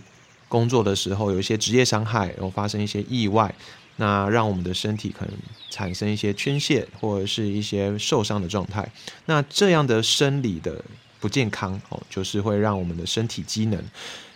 [0.48, 3.54] 工作的时候有一些职业伤害，然后发生一些意外，
[3.96, 5.34] 那让我们的身体可能
[5.72, 8.88] 产生一些缺陷，或者是一些受伤的状态。
[9.26, 10.86] 那这样的生理的
[11.20, 13.84] 不健康哦，就是会让我们的身体机能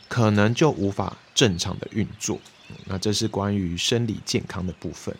[0.08, 2.40] 可能就无法正常的运作。
[2.86, 5.16] 那这是关于生理健康的部分。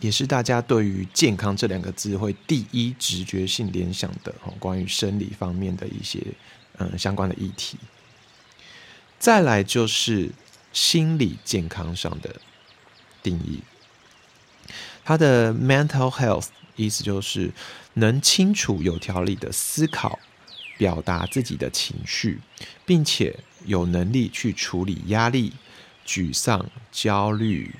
[0.00, 6.22] 也是大家对于健康这两个字会第一直觉性联想的哦，关于生理方面的一些
[6.78, 7.78] 嗯相关的议题。
[9.18, 10.30] 再来就是
[10.72, 12.36] 心理健康上的
[13.22, 13.62] 定义，
[15.02, 17.50] 它的 mental health 意思就是
[17.94, 20.18] 能清楚有条理的思考、
[20.76, 22.38] 表达自己的情绪，
[22.84, 25.54] 并且有能力去处理压力、
[26.06, 27.74] 沮丧、焦虑。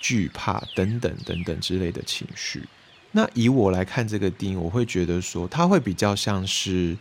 [0.00, 2.62] 惧怕等等等等之类的情绪，
[3.10, 6.96] 那以我来看这个定义，我会觉得说，它会比较像是，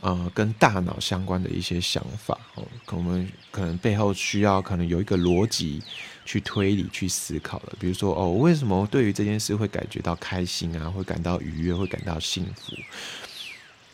[0.00, 5.82] 呃，跟大脑相关的一些想法哦，我们可能背后需要可能有一个逻辑
[6.24, 7.72] 去推理、去思考的。
[7.80, 12.72] 比如说，哦，为什么对于这件事会感觉到开心啊，会感到愉悦，会感到幸福，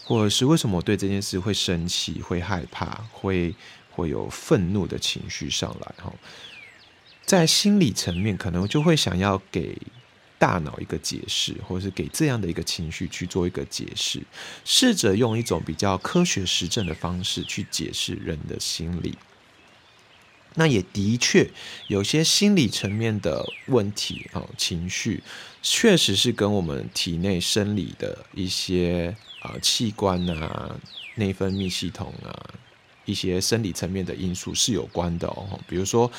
[0.04, 3.54] 或者是为什么对这件事会生气、会害怕、会
[3.90, 5.94] 会有愤怒的情绪上来？
[6.04, 6.12] 哈。
[7.32, 9.74] 在心理层面，可能就会想要给
[10.38, 14.22] 大脑一个解释，或者是给这样的一个情绪去做一个解释，
[14.66, 19.16] 试着用一种比较科学实证的方式去解释人的心理。
[20.56, 21.50] 那也的确
[21.86, 25.22] 有些心理层面的问题啊，情绪
[25.62, 30.76] 确实是跟我们体内生理的一些啊器官啊、
[31.14, 32.28] 内分泌系统啊
[33.06, 36.12] 一些生理层面的因素是有关的哦，比如说。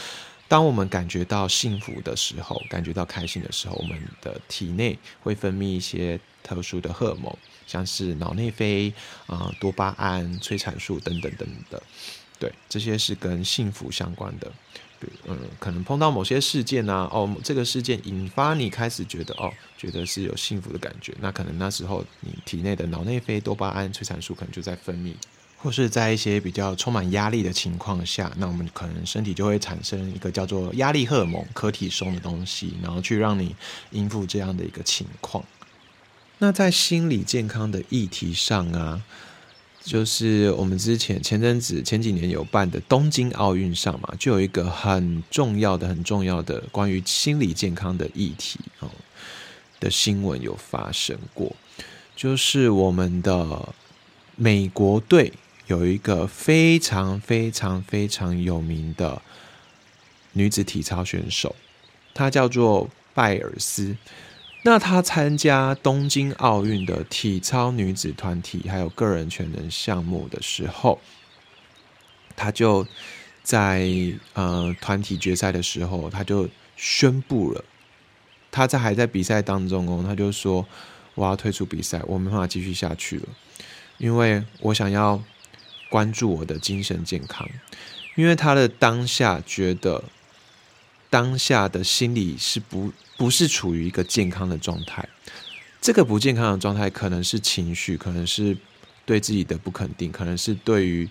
[0.48, 7.36] 当我们感觉到幸福的时候，感觉到开心的时候，我们的体内会分泌一些特殊的荷尔蒙，
[7.66, 8.94] 像是脑内啡
[9.26, 11.82] 啊、多巴胺、催产素等等等的。
[12.39, 14.52] 对，这些是跟幸福相关的。
[15.00, 25.14] 比嗯，可能碰到某些事件呢，哦，这个事件引发你开始觉得哦，觉得是有幸福的感觉，那可能那时候你体内的脑内啡、多巴胺、催产素可能就在分泌。
[25.64, 33.55] 或是在一些比较充满压力的情况下，那我们可能身体就会产生一个叫做压力荷尔蒙、可体松的东西，然后去让你
[33.91, 35.41] 应付这样的一个情况。
[36.39, 39.01] 那在心理健康的议题上啊，
[39.82, 48.91] 就是我们之前前阵子前几年有办的东京奥运上嘛，就有一个很重要的、很重要的关于心理健康的议题哦
[49.80, 51.55] 的新闻有发生过，
[52.18, 53.74] 就是我们的
[54.36, 55.32] 美国队。
[55.74, 59.24] 有一个非常非常非常有名的
[60.34, 61.55] 女子体操选手，
[62.13, 63.97] 她叫做拜尔斯。
[64.63, 71.01] 那她参加东京奥运的体操女子团体还有个人全能项目的时候，
[72.36, 72.86] 她就
[73.41, 73.89] 在
[74.34, 76.47] 呃团体决赛的时候，她就
[76.78, 77.65] 宣布了，
[78.51, 80.67] 她在还在比赛当中哦，她就说
[81.15, 83.28] 我要退出比赛，我没办法继续下去了，
[83.97, 85.19] 因为我想要。
[85.94, 87.48] 关注我的精神健康，
[88.16, 90.04] 因为他的当下觉得
[91.08, 95.08] 当下的心理是不不是处于一个健康的状态。
[95.80, 98.58] 这个不健康的状态可能是情绪，可能是
[99.06, 101.08] 对自己的不肯定，可能是对于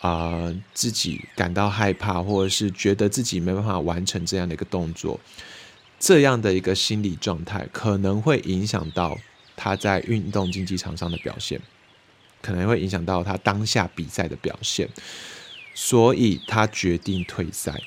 [0.00, 5.20] 啊自己感到害怕，或者是觉得自己没办法完成这样的一个动作，
[6.00, 9.18] 这样的一个心理状态可能会影响到
[9.54, 11.60] 他在运动竞技场上的表现。
[12.44, 14.86] 可能会影响到他当下比赛的表现，
[15.74, 17.80] 所以他决定退赛。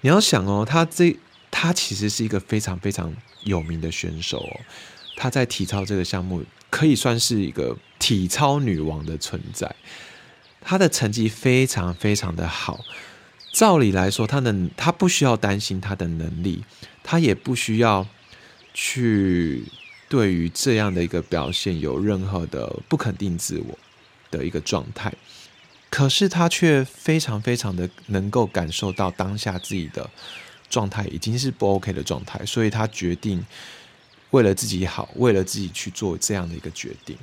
[0.00, 1.14] 你要想哦，他这
[1.50, 3.14] 他其实是一个非常非常
[3.44, 4.60] 有名的选手哦，
[5.16, 9.76] 他在体操这个项目可以算是一个体操女王的存在。
[10.62, 12.84] 他的成绩非常非常的好，
[13.52, 16.64] 照理来说，他的他不需要担心他的能力，
[17.02, 18.06] 他也不需要
[18.72, 19.64] 去。
[20.08, 23.78] 对于这样的一个表现，有任何的不肯定自我
[24.30, 25.12] 的一个状态，
[25.90, 30.08] 可是他却非常非常的能够感受到当下自己的
[30.70, 33.44] 状态已经是不 OK 的状态，所以他决定
[34.30, 37.14] 为了自己好，为了自己去做这样的一个决定。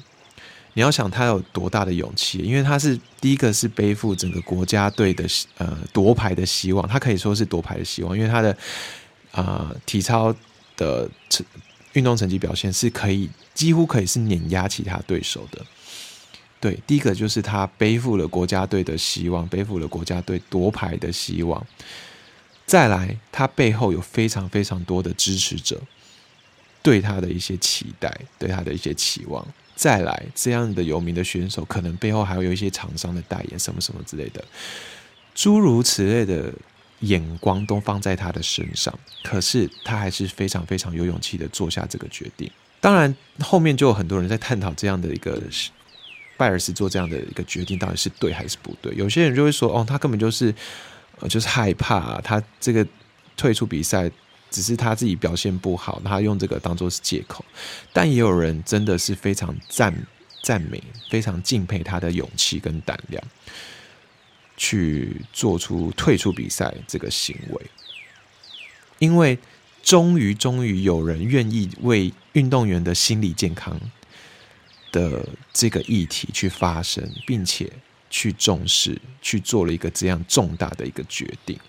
[0.74, 5.26] 你要想他有多大的勇气，因为他是第一个是背负整个国家队的
[5.58, 8.56] 呃夺牌的希望，他可以说是夺牌的希望，因为他的
[9.32, 10.36] 啊体操
[10.78, 11.10] 的。
[11.96, 15.66] 运动成绩表现是可以几乎可以是碾压其他对手的。
[16.60, 21.66] 对，第一个就是他背负了国家队的希望，背负了国家队夺牌的希望。
[22.66, 25.80] 再来，他背后有非常非常多的支持者，
[26.82, 29.46] 对他的一些期待，对他的一些期望。
[29.76, 34.43] 再来，这样的有名的选手，可能背后还会有一些厂商的代言，什么什么之类的，
[35.34, 36.52] 诸如此类的。
[37.06, 42.49] 眼光都放在他的身上，可是他还是非常非常有勇气的做下这个决定。
[42.82, 45.41] 当然，后面就有很多人在探讨这样的一个
[46.38, 48.93] 拜尔斯做这样的一个决定到底是对还是不对。
[48.95, 50.53] 有些人就会说：“哦，他根本就是
[51.20, 52.86] 呃，就是害怕他这个
[53.38, 54.12] 退出比赛，
[54.51, 57.43] 只是他自己表现不好，他用这个当做是借口。”
[57.93, 59.93] 但也有人真的是非常赞
[60.43, 63.24] 赞美、非常敬佩他的勇气跟胆量。
[64.58, 67.62] 去做出退出比赛这个行为，
[68.99, 69.38] 因为
[69.84, 73.80] 终于终于有人愿意为运动员的心理健康
[74.91, 77.72] 的这个议题去发声，并且
[78.10, 81.60] 去重视，去做了一个这样重大的一个决定。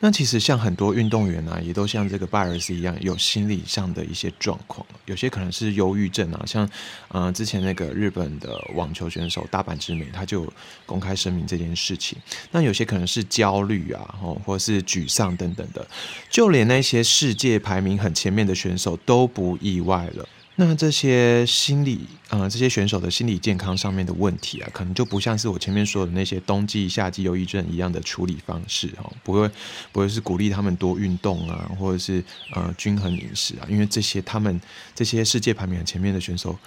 [0.00, 6.68] 那其实像很多运动员啊，也都像这个拜尔斯一样，有心理上的一些状况，有些可能是忧郁症啊，像
[7.08, 10.50] 呃之前那个日本的网球选手大阪直美，他就
[10.86, 12.16] 公开声明这件事情。
[12.52, 15.84] 那有些可能是焦虑啊，哦，或者是沮丧等等的，
[16.30, 20.28] 就连那些世界排名很前面的选手都不意外了。
[20.60, 22.00] 那这些心理，
[22.30, 29.48] 呃，这些选手的心理健康上面的问题啊，可能就不像是我前面说的那些冬季、夏季忧郁症一样的处理方式哈，不会，
[29.92, 34.60] 不会是鼓励他们多运动啊，或者是呃均衡饮食啊，因为这些他们
[34.96, 36.58] 这些世界排名很前面的选手，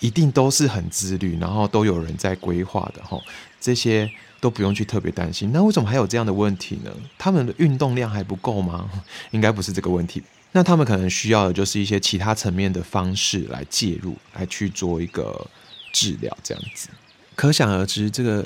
[0.00, 3.16] 一定都是很自律，然后都有人在规划的哈，
[3.60, 4.10] 这些
[4.40, 5.52] 都不用去特别担心。
[5.52, 6.90] 那为什么还有这样的问题呢？
[7.16, 8.90] 他们的运动量还不够吗？
[9.30, 10.20] 应该不是这个问题。
[10.52, 15.46] 那他们可能需要的就是一些其他层面的方式来介入，来去做一个
[15.92, 16.88] 治疗，这样子。
[17.36, 18.44] 可想而知，这个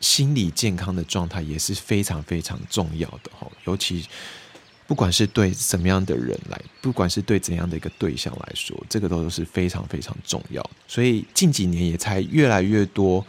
[0.00, 3.46] 心理健康的状态也是非常非常重要的哈。
[3.66, 4.06] 尤其
[4.86, 10.70] 不管是对什么样的人来，不管是对怎样的一个对象来说，这个都是非常非常重要。
[10.86, 13.22] 所以近几年也才越来越多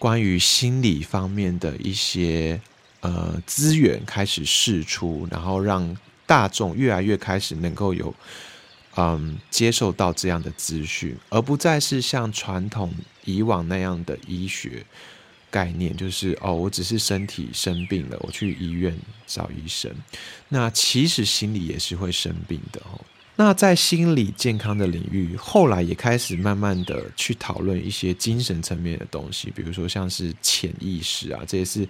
[0.00, 2.60] 关于心理方面的一些
[3.02, 5.96] 呃资源开始释出，然后让。
[6.26, 8.14] 大众越来越开始能够有
[8.96, 12.92] 嗯接受到这样的资讯，而不再是像传统
[13.24, 14.84] 以往那样的医学
[15.50, 19.90] 概念，就是哦，我只是身体生病了，我去医院找医生。
[20.48, 23.00] 那其实心理也是会生病的哦。
[23.38, 31.86] 那在心理健康的领域，后来也开始慢慢的去讨论一些精神层面的东西，比如说像是潜意识啊，这也是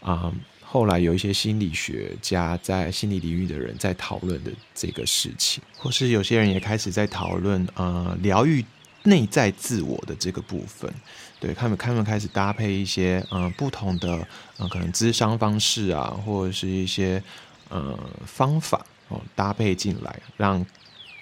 [0.00, 0.30] 啊，
[0.72, 8.64] 后来有一些心理学家在心理领域的人在讨论的这个事情，或是有些人也开始在讨论呃疗愈
[9.02, 10.90] 内在自我的这个部分，
[11.38, 17.22] 对他们他们开始搭配一些嗯不同的嗯可能咨商方式啊，或者是一些
[17.68, 20.64] 呃方法哦搭配进来，让。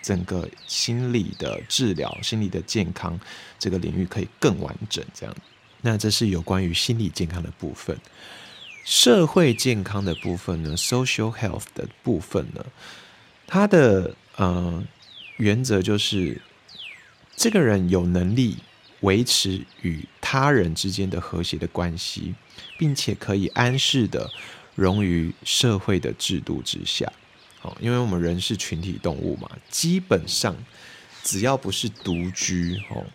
[0.02, 3.20] 整个心理的治疗、心理的健康
[3.58, 5.36] 这个领域可以更完整，这样。
[5.82, 7.94] 那这是有关于心理健康的部分。
[8.90, 12.66] 社会健康的部分呢？Social health 的部分呢？
[13.46, 14.84] 它的呃
[15.36, 16.42] 原则就是，
[17.36, 18.56] 这个人有能力
[19.02, 22.34] 维持与他人之间的和谐的关系，
[22.76, 24.28] 并且可以安适的
[24.74, 27.12] 融于社会的制度之下。
[27.62, 30.56] 哦，因为我们人是群体动物嘛，基本上
[31.22, 33.06] 只要不是独居哦，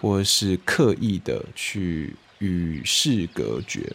[0.00, 3.92] 或是刻意的去与世隔绝，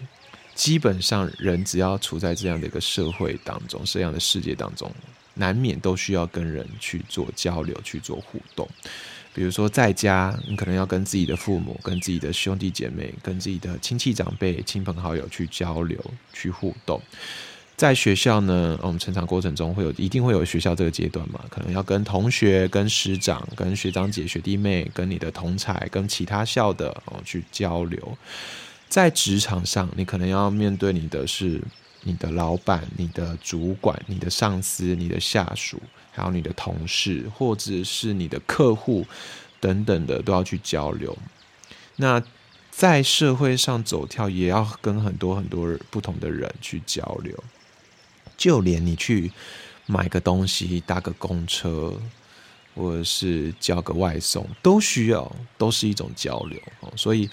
[0.61, 4.91] 基本上人只要处在这样的一个社会当中，这样的世界当中，
[5.33, 8.69] 难免都需要跟人去做交流、去做互动。
[9.33, 15.99] 比如说在家，你可能要跟自己的父母、跟自己的兄弟姐妹、跟自己的亲戚长辈、亲朋好友去交流、
[16.31, 17.01] 去互动。
[17.75, 28.15] 在学校呢，我们成长过程中会有一定会有学校这个阶段嘛，可能要跟同学、跟师长、跟学长姐、学弟妹、跟你的同才、跟其他校的哦去交流。
[28.91, 31.61] 在职场上，你可能要面对你的是
[32.03, 35.81] 你的老板、你的主管、你的上司、你的下属，
[36.11, 39.07] 还有你的同事，或者是你的客户
[39.61, 41.17] 等等的，都要去交流。
[41.95, 42.21] 那
[42.69, 47.41] 在社会上走跳，也要跟很多很多不同的人去交流。
[48.35, 49.31] 就连你去
[49.85, 51.97] 买个东西、搭个公车，
[52.75, 56.59] 或者是叫个外送，都需要，都是一种交流。
[56.97, 57.29] 所以，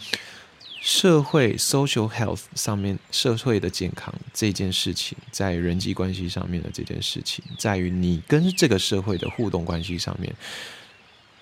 [0.81, 10.35] 社会 （social health） 上面，社会的健康这件事情，在人际关系上面的这件事情，在于你跟这个社会的互动关系上面。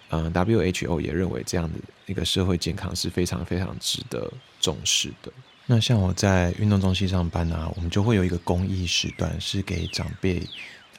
[0.08, 5.32] 嗯，WHO 也认为这样的一个社会健康是非常非常值得重视的。
[5.66, 10.40] 那像我在运动中心上班啊，我们就会有一个公益时段，是给长辈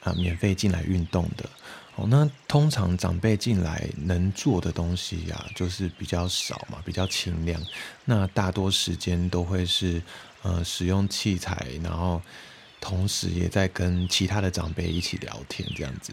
[0.02, 1.48] 啊免费进来运动的。
[1.98, 7.60] 哦，那通常长辈进来能做的东西呀，就是比较少嘛，比较轻量。
[8.04, 10.00] 那大多时间都会是
[10.42, 12.22] 呃使用器材，然后
[12.80, 16.12] 同时也在跟其他的长辈一起聊天这样子。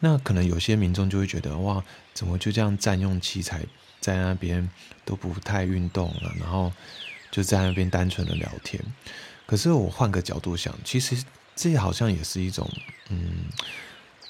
[0.00, 3.64] 那可能有些民众就会觉得哇，怎么就这样占用器材
[4.00, 4.68] 在那边
[5.04, 6.72] 都不太运动了，然后。
[7.30, 8.82] 就在那边单纯的聊天，
[9.44, 11.22] 可是我换个角度想，其实
[11.54, 12.66] 这好像也是一种
[13.10, 13.44] 嗯，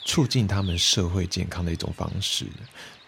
[0.08, 2.46] 促进他们社会健康的一种方式。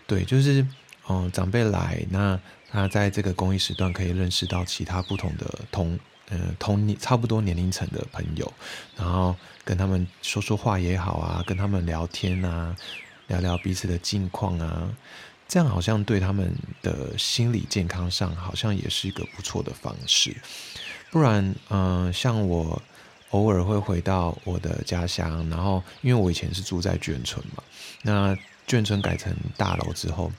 [0.07, 0.65] 对，就是
[1.09, 2.39] 嗯，长辈来，那
[2.71, 5.99] 他在这个公益时段可以认识到其他不同的同
[6.29, 8.53] 嗯同差不多年龄层的朋友，
[8.99, 9.35] 然后
[9.65, 12.77] 跟他们说说话也好啊，跟他们聊天啊，
[13.29, 14.95] 聊聊彼此的近况啊。
[15.49, 20.37] 这样好像对他们的心理健康上，好像也是一个不错的方式。
[21.11, 22.81] 不然，嗯，像我
[23.31, 27.63] 偶尔会回到我的家乡，然后因为我以前是住在眷村嘛，
[28.03, 30.33] 那眷村改成大楼之后，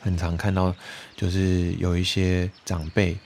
[0.00, 0.74] 很常看到
[1.16, 3.18] 就是有一些长辈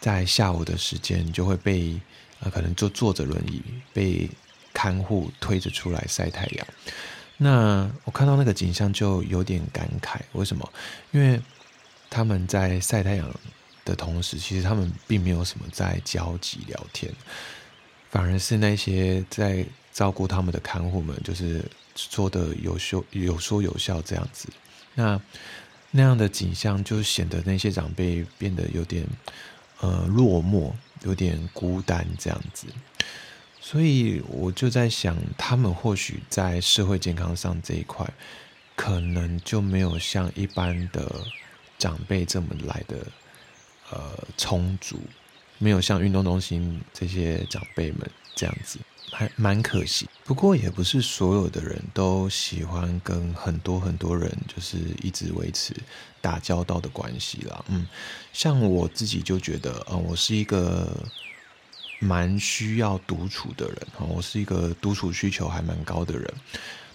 [0.00, 2.00] 在下午的时间就会被
[2.40, 4.28] 呃，可能就坐着轮椅被
[4.72, 6.66] 看护推着出来晒太阳。
[7.36, 10.72] 那我看到那个景象就有点感慨，为什么？
[11.12, 11.40] 因为
[12.10, 13.28] 他们在晒太阳
[13.84, 17.12] 的同时，其实他们并没有什么在交集聊天，
[18.12, 24.50] 反而是那些在照顾他们的看护们，就是做的有说有说有笑这样子。
[24.94, 25.18] 那
[25.90, 29.06] 那样的景象就显得那些长辈变得有点
[29.80, 30.72] 呃落寞，
[31.04, 32.66] 有点孤单这样子。
[33.58, 38.06] 所以我就在想，他们或许在社会健康上这一块，
[38.76, 41.24] 可能就没有像一般的
[41.78, 43.06] 长辈这么来的
[43.90, 45.00] 呃充足，
[45.58, 48.78] 没有像运动中心这些长辈们这样子，
[49.10, 50.08] 还蛮可惜。
[50.24, 55.74] 不过也不是所有的人都喜欢跟很多很多人就是一直维持
[56.20, 57.64] 打交道的关系啦。
[57.68, 57.86] 嗯，
[58.32, 60.88] 像我自己就觉得，呃，我是一个。
[62.04, 66.34] 蛮需要独处的人哈，我是一个独处需求还蛮高的人。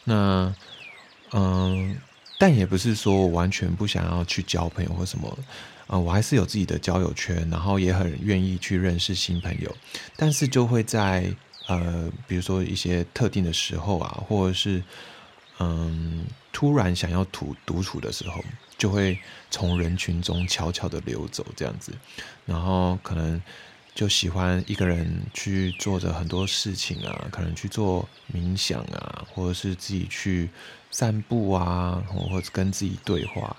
[0.04, 0.54] 那
[1.32, 1.98] 嗯，
[2.38, 5.38] 但也不是说我完全不想要去交朋友或什么，
[5.88, 9.76] 呃，我还是有自己的交友圈，然后也很愿意去认识新朋友，
[10.16, 11.34] 但是就会在
[11.68, 14.84] 呃，比如说一些特定的时候啊，或者是
[15.60, 18.44] 嗯，突然想要独独处的时候，
[18.78, 19.18] 就会
[19.50, 21.92] 从人群中悄悄的流走这样子，
[22.46, 23.42] 然后可能。
[23.98, 30.48] 就喜欢一个人去做着很多事情啊，可能去做冥想啊，或者是自己去
[30.92, 33.58] 散步啊，或者跟自己对话，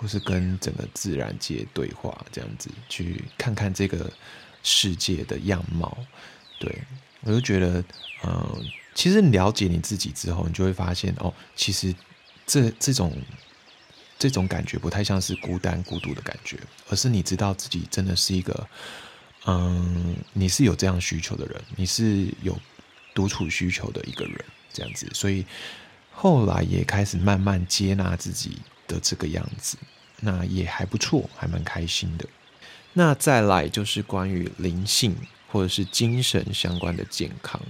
[0.00, 4.10] 或是跟整个自然界对话，这样子去看看这个
[4.62, 5.98] 世界的样貌。
[6.58, 6.74] 对
[7.20, 7.84] 我就觉得，
[8.24, 11.94] 嗯，其实了解你自己之后，你就会发现，哦，其实
[12.46, 13.14] 这这种
[14.18, 18.66] 这种感觉不太像是孤单孤独的感觉，而是你知道自己真的是一个。
[19.46, 22.58] 嗯，你是有这样需求的人，你是有
[23.14, 25.46] 独处需求的一个人，这样子，所以
[26.12, 28.58] 后来也开始慢慢接纳自己
[28.90, 29.76] 的这个样子，
[30.20, 32.26] 那也还不错，还蛮开心的。
[32.94, 35.14] 那再来就是关于灵性
[35.48, 37.60] 或者是精神相关的健康，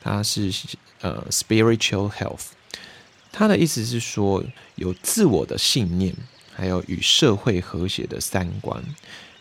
[0.00, 0.52] 它是
[1.00, 2.46] 呃 spiritual health，
[3.32, 4.44] 它的意思是说
[4.76, 6.14] 有自我的信念，
[6.54, 8.82] 还有与社会和谐的三观。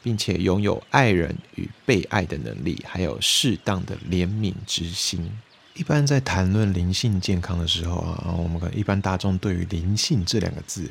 [0.03, 5.29] 并且拥有爱人与被爱的能力，还有适当的怜悯之心。
[5.77, 10.89] 一般在谈论灵性健康的时候啊，我们可一般大众对于灵性这两个字，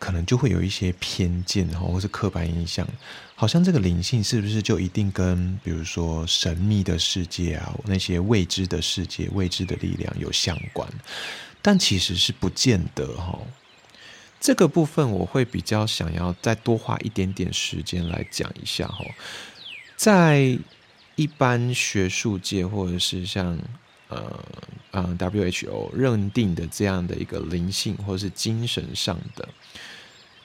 [0.00, 2.86] 可能就会有一些偏见哈，或是刻板印象，
[3.36, 10.88] 好像这个灵性是不是就一定跟比如说神秘的世界啊，那些未知的世界、未知的力量有相关？
[11.62, 13.38] 但其实是不见得哈。
[14.40, 19.04] 这个部分我会比较想要再多花一点点时间来讲一下哈，
[19.96, 20.58] 在
[21.14, 23.56] 一般学术界或者是像
[24.08, 24.44] 呃
[24.90, 29.48] 呃 WHO 认定的这样的一个灵性或是精神上的，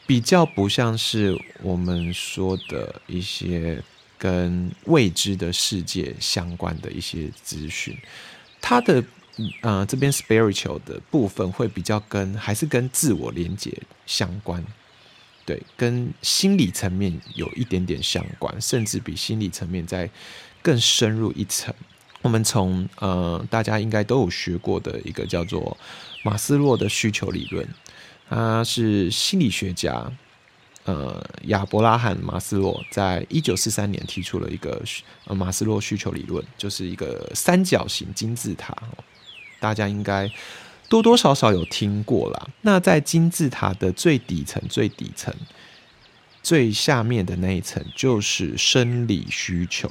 [0.06, 3.84] 比较不像是我们说的一些
[4.18, 7.98] 跟未知的世界相关的一些资讯，
[8.62, 9.04] 它的。
[9.62, 13.72] 嗯，这边 spiritual 的部分会比较跟还是跟自我连接
[14.06, 14.62] 相关，
[15.46, 20.10] 对，跟心理层面有一点点相关，甚至比心理层面再
[20.62, 21.74] 更深入一层。
[22.22, 25.78] 我们从呃大家应该都有学过的一个叫做
[26.24, 27.68] 马斯洛的需求理论，
[28.30, 30.12] 他是心理学家，
[30.84, 34.82] 呃亚伯拉罕马斯洛在一九四三年提出了一个
[35.26, 38.76] 呃马斯洛需求理论，就是一个三角形金字塔。
[39.62, 40.30] 大家应该
[40.88, 42.48] 多多少少有听过啦。
[42.62, 45.34] 那在金字塔的最底层、最底层、
[46.42, 49.88] 最下面的那一层，就是生理需求；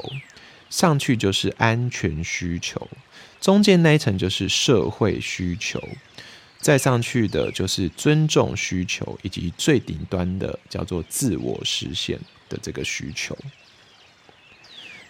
[0.70, 2.80] 上去就是安全需求；
[3.40, 5.78] 中间那一层就是社会需求；
[6.60, 13.36] 再上去的就是尊重需求，以及最顶端的叫做自我实现的这个需求。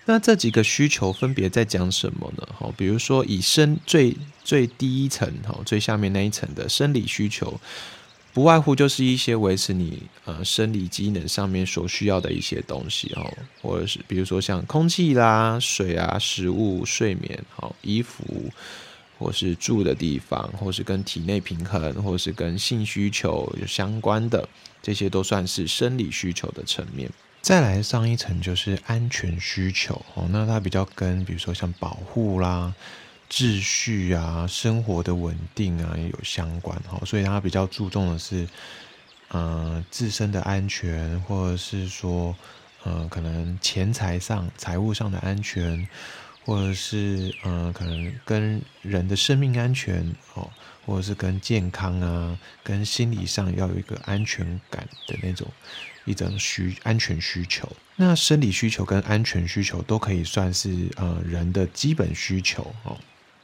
[0.05, 2.49] 那这几个需求分别在讲什么呢？
[2.59, 7.61] 哈，比如说以生最最低一层哈，最下面那一层的生理需求，
[8.33, 18.25] 不外乎就是一些维持你呃生理机能上面所需要的一些东西哦，或者是比如说像空气啦、水啊、食物、睡眠、好衣服，
[19.19, 24.49] 或是住的地方，或是跟体内平衡，或是跟性需求有相关的，
[24.81, 27.11] 这些都算是生理需求的层面。
[27.41, 32.75] 再来上一层就是安全需求哦，那它比较跟比如说像保护啦、
[33.31, 38.49] 秩序啊、生活的稳定啊有相关哈，所以它比较注重的是，
[39.29, 42.35] 呃，自身的安全，或者是说，
[42.85, 45.89] 呃，可能钱财上、财务上的安全，
[46.45, 50.51] 或者是呃，可能跟人的生命安全哦，
[50.87, 55.47] 或者是跟健康啊、跟心理上要有一个安全感的那种。
[56.05, 62.97] 一种需安全需求，那生理需求跟安全需求都可以算是呃人的基本需求哦。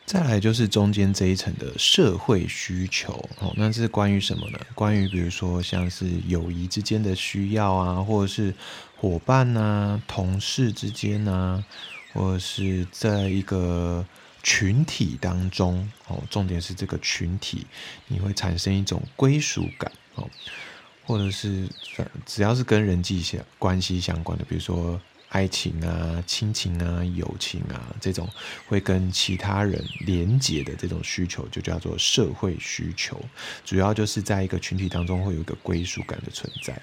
[0.07, 4.59] 再来就是中间这一层的社会需求哦，那是关于什么呢？
[4.75, 8.55] 关于比如说像是友谊之间的需要啊，或者是
[8.97, 11.65] 伙伴呐、同事之间呐，
[12.13, 14.07] 或者是在一个
[14.43, 17.67] 群体当中哦，重点是这个群体
[18.09, 20.29] 你会产生一种归属感哦。
[21.07, 21.69] 或者是
[22.25, 24.99] 只要是跟人际相关系相关的，比如说
[25.35, 28.29] 爱情啊、亲情啊、友情啊这种
[28.69, 33.21] 会跟其他人连结的这种需求，就叫做社会需求。
[33.65, 36.81] 主要就是在一个群体当中会有一个归属感的存在。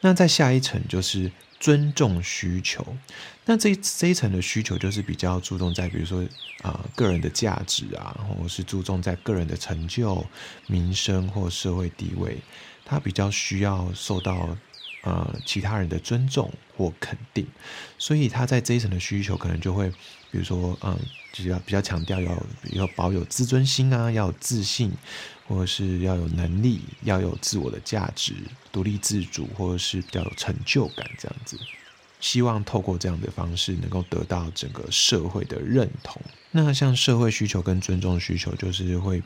[0.00, 2.84] 那在下一层就是尊重需求。
[3.44, 6.26] 那这这一层的需求就是比较注重在，比如说
[6.62, 10.26] 啊个人的价值啊，或者是注重在个人的成就、
[10.66, 12.38] 名声或社会地位，
[12.84, 14.56] 他比较需要受到
[15.02, 17.46] 呃其他人的尊重或肯定，
[17.98, 19.90] 所以他在这一层的需求可能就会，
[20.30, 20.98] 比如说嗯，
[21.32, 24.92] 就要比较强调要要保有自尊心啊，要有自信，
[25.46, 28.34] 或者是要有能力，要有自我的价值、
[28.72, 31.58] 独立自主，或者是比较有成就感这样子。
[32.20, 36.20] 希望透过这样的方式，能够得到整个社会的认同。
[36.50, 39.22] 那像社会需求跟尊重需求，就是会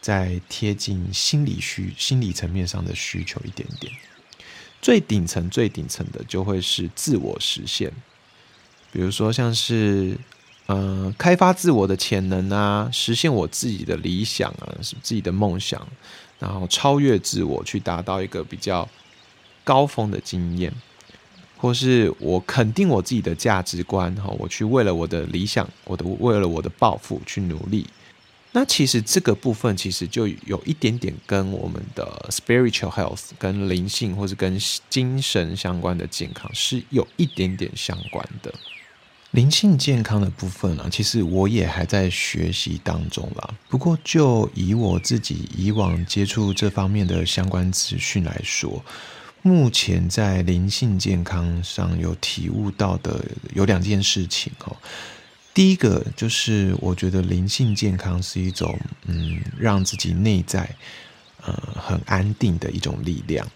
[0.00, 3.92] 在贴近心理需、心理层面上的需求一点点。
[4.86, 7.92] 最顶层、最顶层的就会是自我实现，
[8.92, 10.16] 比如说像是
[10.66, 15.84] 呃开发自我的潜能啊，实现我自己的理想啊，是自己的梦想，
[16.38, 18.88] 然后超越自我，去达到一个比较
[19.64, 20.72] 高峰的经验。
[21.56, 27.84] 或是我肯定我自己的价值观，哈，我去为了我的理想，我的为了我的抱负去努力。
[28.56, 38.50] 那其实这个部分其实就有一点点跟我们的 spiritual health、跟灵性或是跟精神相关的健康是有一点点相关的。
[39.32, 43.54] 灵性健康的部分啊，其实我也还在学习当中啦。
[43.68, 48.82] 不过就以我自己以往接触这方面的相关资讯来说。
[49.42, 53.22] 目前在灵性健康上有体悟到的
[53.54, 54.74] 有两件事情哦。
[55.56, 60.68] 第一个就是我觉得灵性健康是一种嗯，让自己内在
[61.40, 63.48] 呃很安定的一种力量。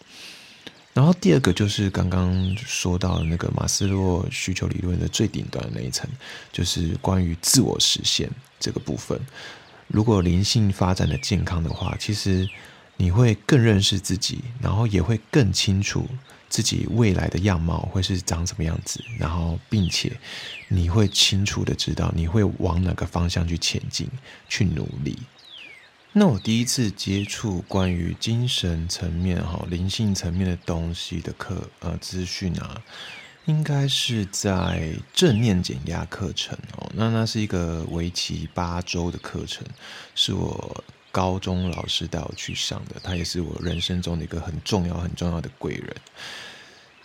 [0.95, 6.09] 然后第二个就是刚刚说到的那个马斯洛需求理论的最顶端的那一层，
[6.51, 9.21] 就是关于自我实现这个部分。
[9.87, 12.49] 如果灵性发展的健康的话，其实。
[12.97, 16.07] 你会更认识自己，然后也会更清楚
[16.51, 20.13] 自己未来的样貌会是长什么样子，然后并且
[20.69, 24.07] 你会清楚的知道你会往哪个方向去前进、
[24.49, 25.17] 去努力。
[26.13, 32.83] 那我第一次接触关于精神层面、哈灵性层面的东西的课呃资讯啊，
[33.45, 36.91] 应该是在正念减压课程哦。
[36.95, 39.65] 那那是一个为期八周的课程，
[40.15, 40.85] 是我。
[41.13, 45.97] 高中老师带我去上的，他也是我人生中的一个很重要、很重要的贵人。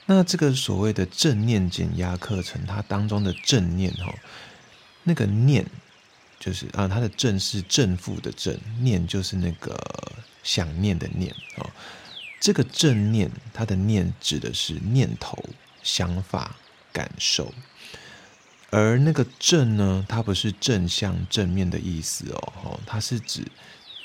[0.05, 4.13] 那这个所谓的正念减压课程，它当中的正念哈，
[5.01, 5.65] 那个念
[6.39, 9.75] 就是啊，它的正是正负的正，念就是那个
[10.43, 11.65] 想念的念啊。
[12.39, 15.43] 这个正念，它的念指的是念头、
[15.81, 16.55] 想法、
[16.93, 17.51] 感受，
[18.69, 23.43] 而那个正呢，它不是正向、正面的意思哦，哈，它是指。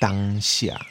[0.01, 0.85] 当下，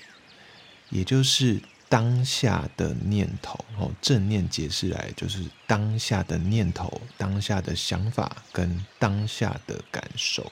[0.90, 3.92] 也就是当下的念头哦。
[4.02, 10.50] 正念解释来就是当下的念头、当下的想法跟当下的感受。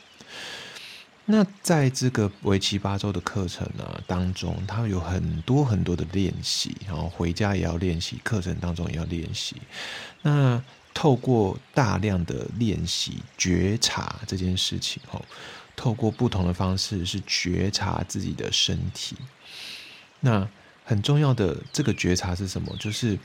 [1.30, 9.58] 那在这个为期八周的课程呢当中，它有很多很多的练习，然后回家也要练习，课程当中也要练习。
[10.22, 15.24] 那透过大量的练习觉察这件事情哦。
[15.78, 19.16] 透过不同的方式，是觉察自己的身体。
[20.20, 20.46] 那
[20.84, 22.76] 很重要的这个觉察是什么？
[22.78, 23.18] 就是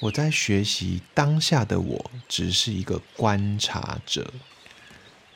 [0.00, 4.30] 我在学习当下的我，只是一个观察者，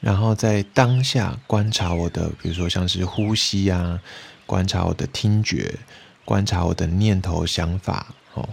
[0.00, 4.00] 然后在当下观察我的，比如说像是呼吸啊，
[4.44, 5.78] 观察我的听觉，
[6.24, 8.48] 观察我的念头、想法，哦。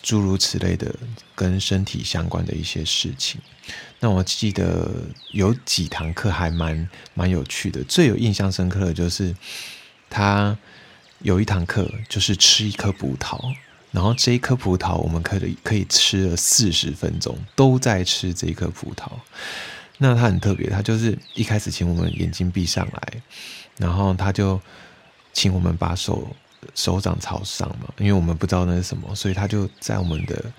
[0.00, 0.94] 诸如此类的
[1.34, 3.40] 跟身体相关的一些事情，
[3.98, 4.88] 那我记得
[5.32, 7.82] 有几堂课还蛮蛮有趣的。
[7.84, 9.34] 最有印象深刻的就是，
[10.08, 10.56] 他
[11.18, 13.52] 有一堂课就是吃一颗葡萄，
[13.90, 19.10] 然后这一颗葡萄我们可以可以吃了四十分钟，都在吃这一颗葡萄。
[19.98, 23.22] 那他很特别，他就是一开始请我们眼睛闭上来，
[23.78, 24.60] 然后他就
[25.32, 26.36] 请我们把手。
[26.74, 30.52] 手掌朝上嘛，因为我们不知道那是什么，所以他就在我们的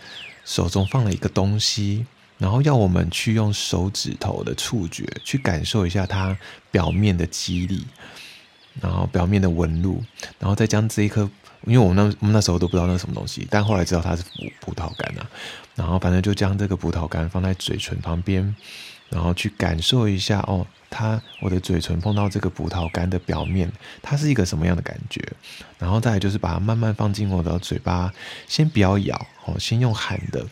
[0.46, 2.06] 手中放了一个东西，
[2.38, 6.38] 然后要我们去用手指头的触觉去感受一下它
[6.72, 7.86] 表面的肌理，
[8.82, 10.04] 然后表面的纹路，
[10.40, 11.30] 然后再将这一颗，
[11.66, 15.30] 因为我们那那时候都不知道那是什么东西，但后来知道它是葡葡萄干啊，
[15.76, 18.56] 然后反正就将这个葡萄干放在嘴唇旁边，
[19.10, 20.68] 然后去感受一下哦。
[20.96, 23.72] 它，我的嘴唇碰到这个葡萄干的表面，
[24.04, 25.20] 它是一个什么样的感觉？
[25.80, 28.14] 然后再来就是把它慢慢放进我的嘴巴，
[28.48, 30.46] 先不要咬哦，先用含的，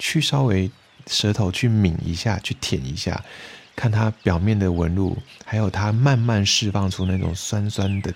[0.00, 0.68] 去稍微
[1.06, 3.24] 舌头去抿一下，去舔一下，
[3.76, 8.12] 看它表面的纹路，还有它慢慢释放出那种酸酸的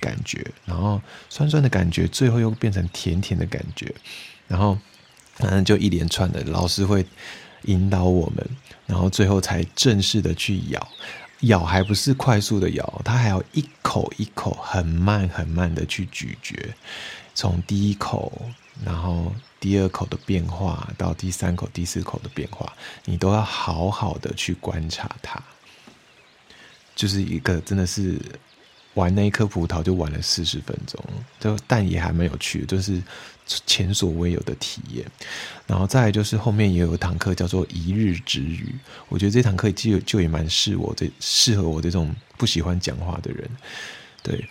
[0.00, 1.00] 感觉，然后
[1.30, 3.92] 酸酸的感觉，最后又变成甜甜的感觉，
[4.46, 4.78] 然后
[5.36, 7.04] 反正就一连串的老师会
[7.62, 8.46] 引导我们，
[8.86, 10.88] 然后最后才正式的去咬。
[11.40, 16.56] 咬还不是快速的咬，它还要一口一口很慢很慢的去咀嚼，
[17.34, 18.32] 从第一口，
[18.82, 19.30] 然后
[19.60, 22.72] 第二口的变化到第三口、第四口的变化，
[23.04, 25.42] 你都要好好的去观察它。
[26.94, 28.18] 就是一个真的是
[28.94, 31.04] 玩那一颗葡萄就玩了四十分钟，
[31.38, 33.02] 就但也还蛮有趣的，就是
[33.66, 35.04] 前所未有的体验。
[35.66, 38.74] 然后再来就是后面也有一堂课叫做一日之语，
[39.08, 43.48] 我觉得这堂课就就也蛮适我这适合我这种不喜欢讲话的人。
[44.22, 44.46] 对，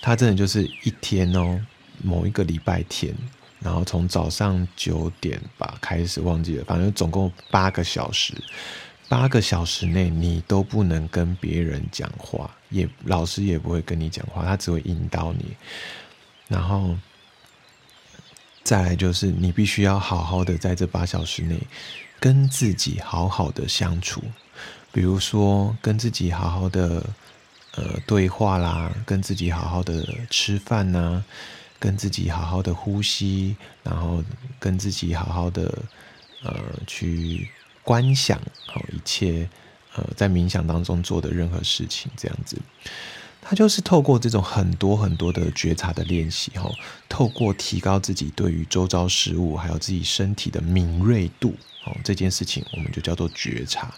[0.00, 1.60] 他真的就是一天哦，
[2.02, 3.14] 某一个礼拜天，
[3.60, 8.34] 然后从早上九点吧开始忘记了，反正总共八个小时。
[9.08, 15.54] 八个小时内，你都不能跟别人讲话，也老师也不会跟你讲话，他只会引导你。
[16.48, 16.96] 然后，
[18.62, 21.58] 再来就是你必须要好好的在这八小时内
[22.20, 24.22] 跟自己好好的相处，
[24.92, 27.04] 比如说跟自己好好的
[27.76, 31.22] 呃对话啦，跟自己好好的吃饭呐，
[31.78, 34.22] 跟自己好好的呼吸，然后
[34.58, 35.78] 跟自己好好的
[36.42, 36.54] 呃
[36.86, 37.48] 去。
[37.84, 39.48] 观想好一切，
[39.96, 42.56] 呃，在冥想当中做的任何事情，这样子，
[43.42, 46.70] 他就是透过这种很多很多的觉察的练习，哈，
[47.08, 53.92] 透过提高自己对于周遭事物还有自己身体的敏锐度，哦，这件事情我们就叫做觉察。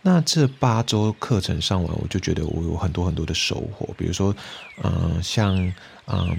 [0.00, 4.34] 那这八周课程上完，我就觉得我有很多很多的收获，比如说，
[4.82, 5.54] 嗯，像，
[6.06, 6.36] 嗯。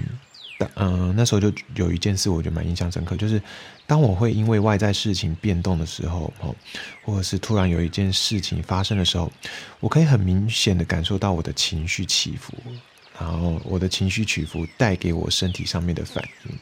[0.76, 3.42] 嗯，那时候就有一件事，我觉得蛮印象深刻，就是
[3.86, 6.56] 当我会因为外在事情变动的时候，哦，
[7.04, 9.30] 或者是突然有一件事情发生的时候，
[9.78, 12.54] 我可以很明显的感受到我的情绪起伏，
[13.20, 16.58] 然后我的情绪起伏带给我身体上面的反应。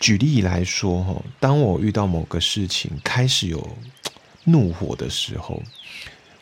[0.00, 3.76] 举例来说，哈，当我遇到某个事情开始有
[4.44, 5.62] 怒火的时候，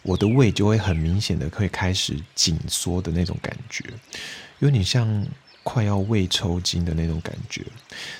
[0.03, 3.83] 我的胃就会很明显的会开始紧缩的那种感觉，
[4.61, 5.27] 有点像。
[5.67, 7.61] 快要胃抽筋的那种感觉，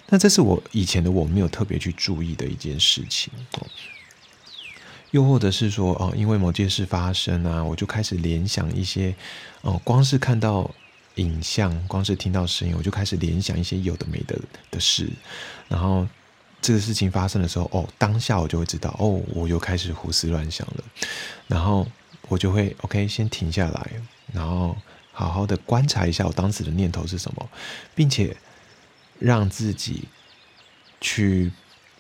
[0.09, 3.65] 那这是我以前的我没有特别去注意的一件事情哦。
[5.13, 9.15] 又或者是说，哦，因为某件事发生啊，我就开始联想一些，
[9.61, 10.69] 哦，光是看到
[11.15, 14.37] 影像，光是听到声音，我就开始联想一些有的没的
[14.73, 15.09] 的事。
[15.69, 16.05] 然后
[16.61, 20.83] 这个事情发生的时候，哦，当下我就会知道，哦，我又开始胡思乱想了。
[21.47, 21.87] 然后
[22.27, 23.93] 我就会 OK，先停下来，
[24.33, 24.77] 然后。
[25.19, 27.49] 好好的观察一下我当时的念头是什么，
[27.95, 28.37] 并且
[29.19, 30.05] 让自己
[31.01, 31.51] 去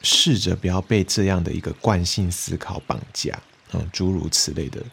[0.02, 3.40] 试着不要被这样的一个惯性思考绑架，
[3.72, 4.84] 嗯，诸如此类的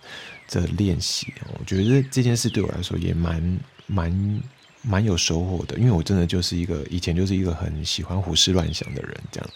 [0.47, 4.41] 这练习，我觉得这件事对我来说也蛮蛮
[4.81, 9.49] 蛮有收获的，因为我真的就是一个以前就是一个很喜欢胡思乱想的人，这样。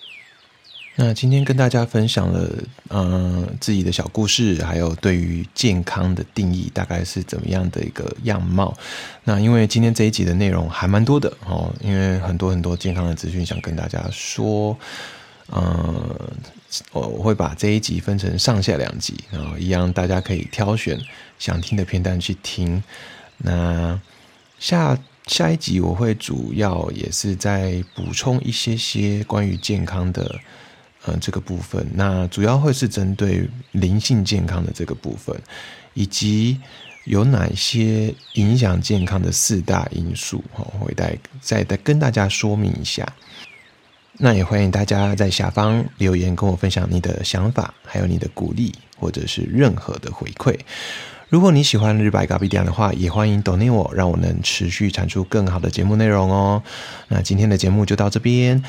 [0.99, 2.51] 那今天跟大家分享了，
[2.89, 8.75] 嗯，自己的小故事，还有对于健康的定义大概是怎么样的一个样貌。
[9.23, 14.75] 那因为今天这一集的内容还蛮多的哦，因为很多很多健康的资讯想跟大家说，
[15.51, 16.19] 嗯，
[16.91, 20.99] 我我会把这一集分成上下两集，然后一样大家可以挑选
[21.37, 22.83] 想听的片段去听。
[23.37, 24.01] 那
[24.57, 30.39] 下下一集我会主要也是在补充一些些关于健康的。
[31.07, 35.35] 嗯，这个部分，那主要会是针对灵性健康的这个部分，
[35.93, 36.59] 以及
[37.05, 43.07] 有哪些影响健康的四大因素，哈，会再再再跟大家说明一下。
[44.19, 50.59] 那也欢迎大家在下方留言跟我分享你的想法，还有你的鼓励，或者是任何的回馈。
[51.29, 56.63] 如果你喜欢日白咖啡店的话，也欢迎 donate 我，让我能持续产出更好的节目内容哦。
[57.09, 58.63] 那今天的节目就到这边。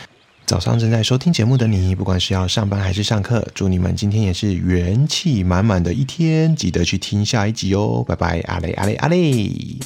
[0.49, 6.57] 早上正在收听节目的你，不管是要上班还是上课，祝你们今天也是元气满满的一天。
[6.57, 9.77] 记得去听下一集哦，拜拜，阿雷阿雷阿雷。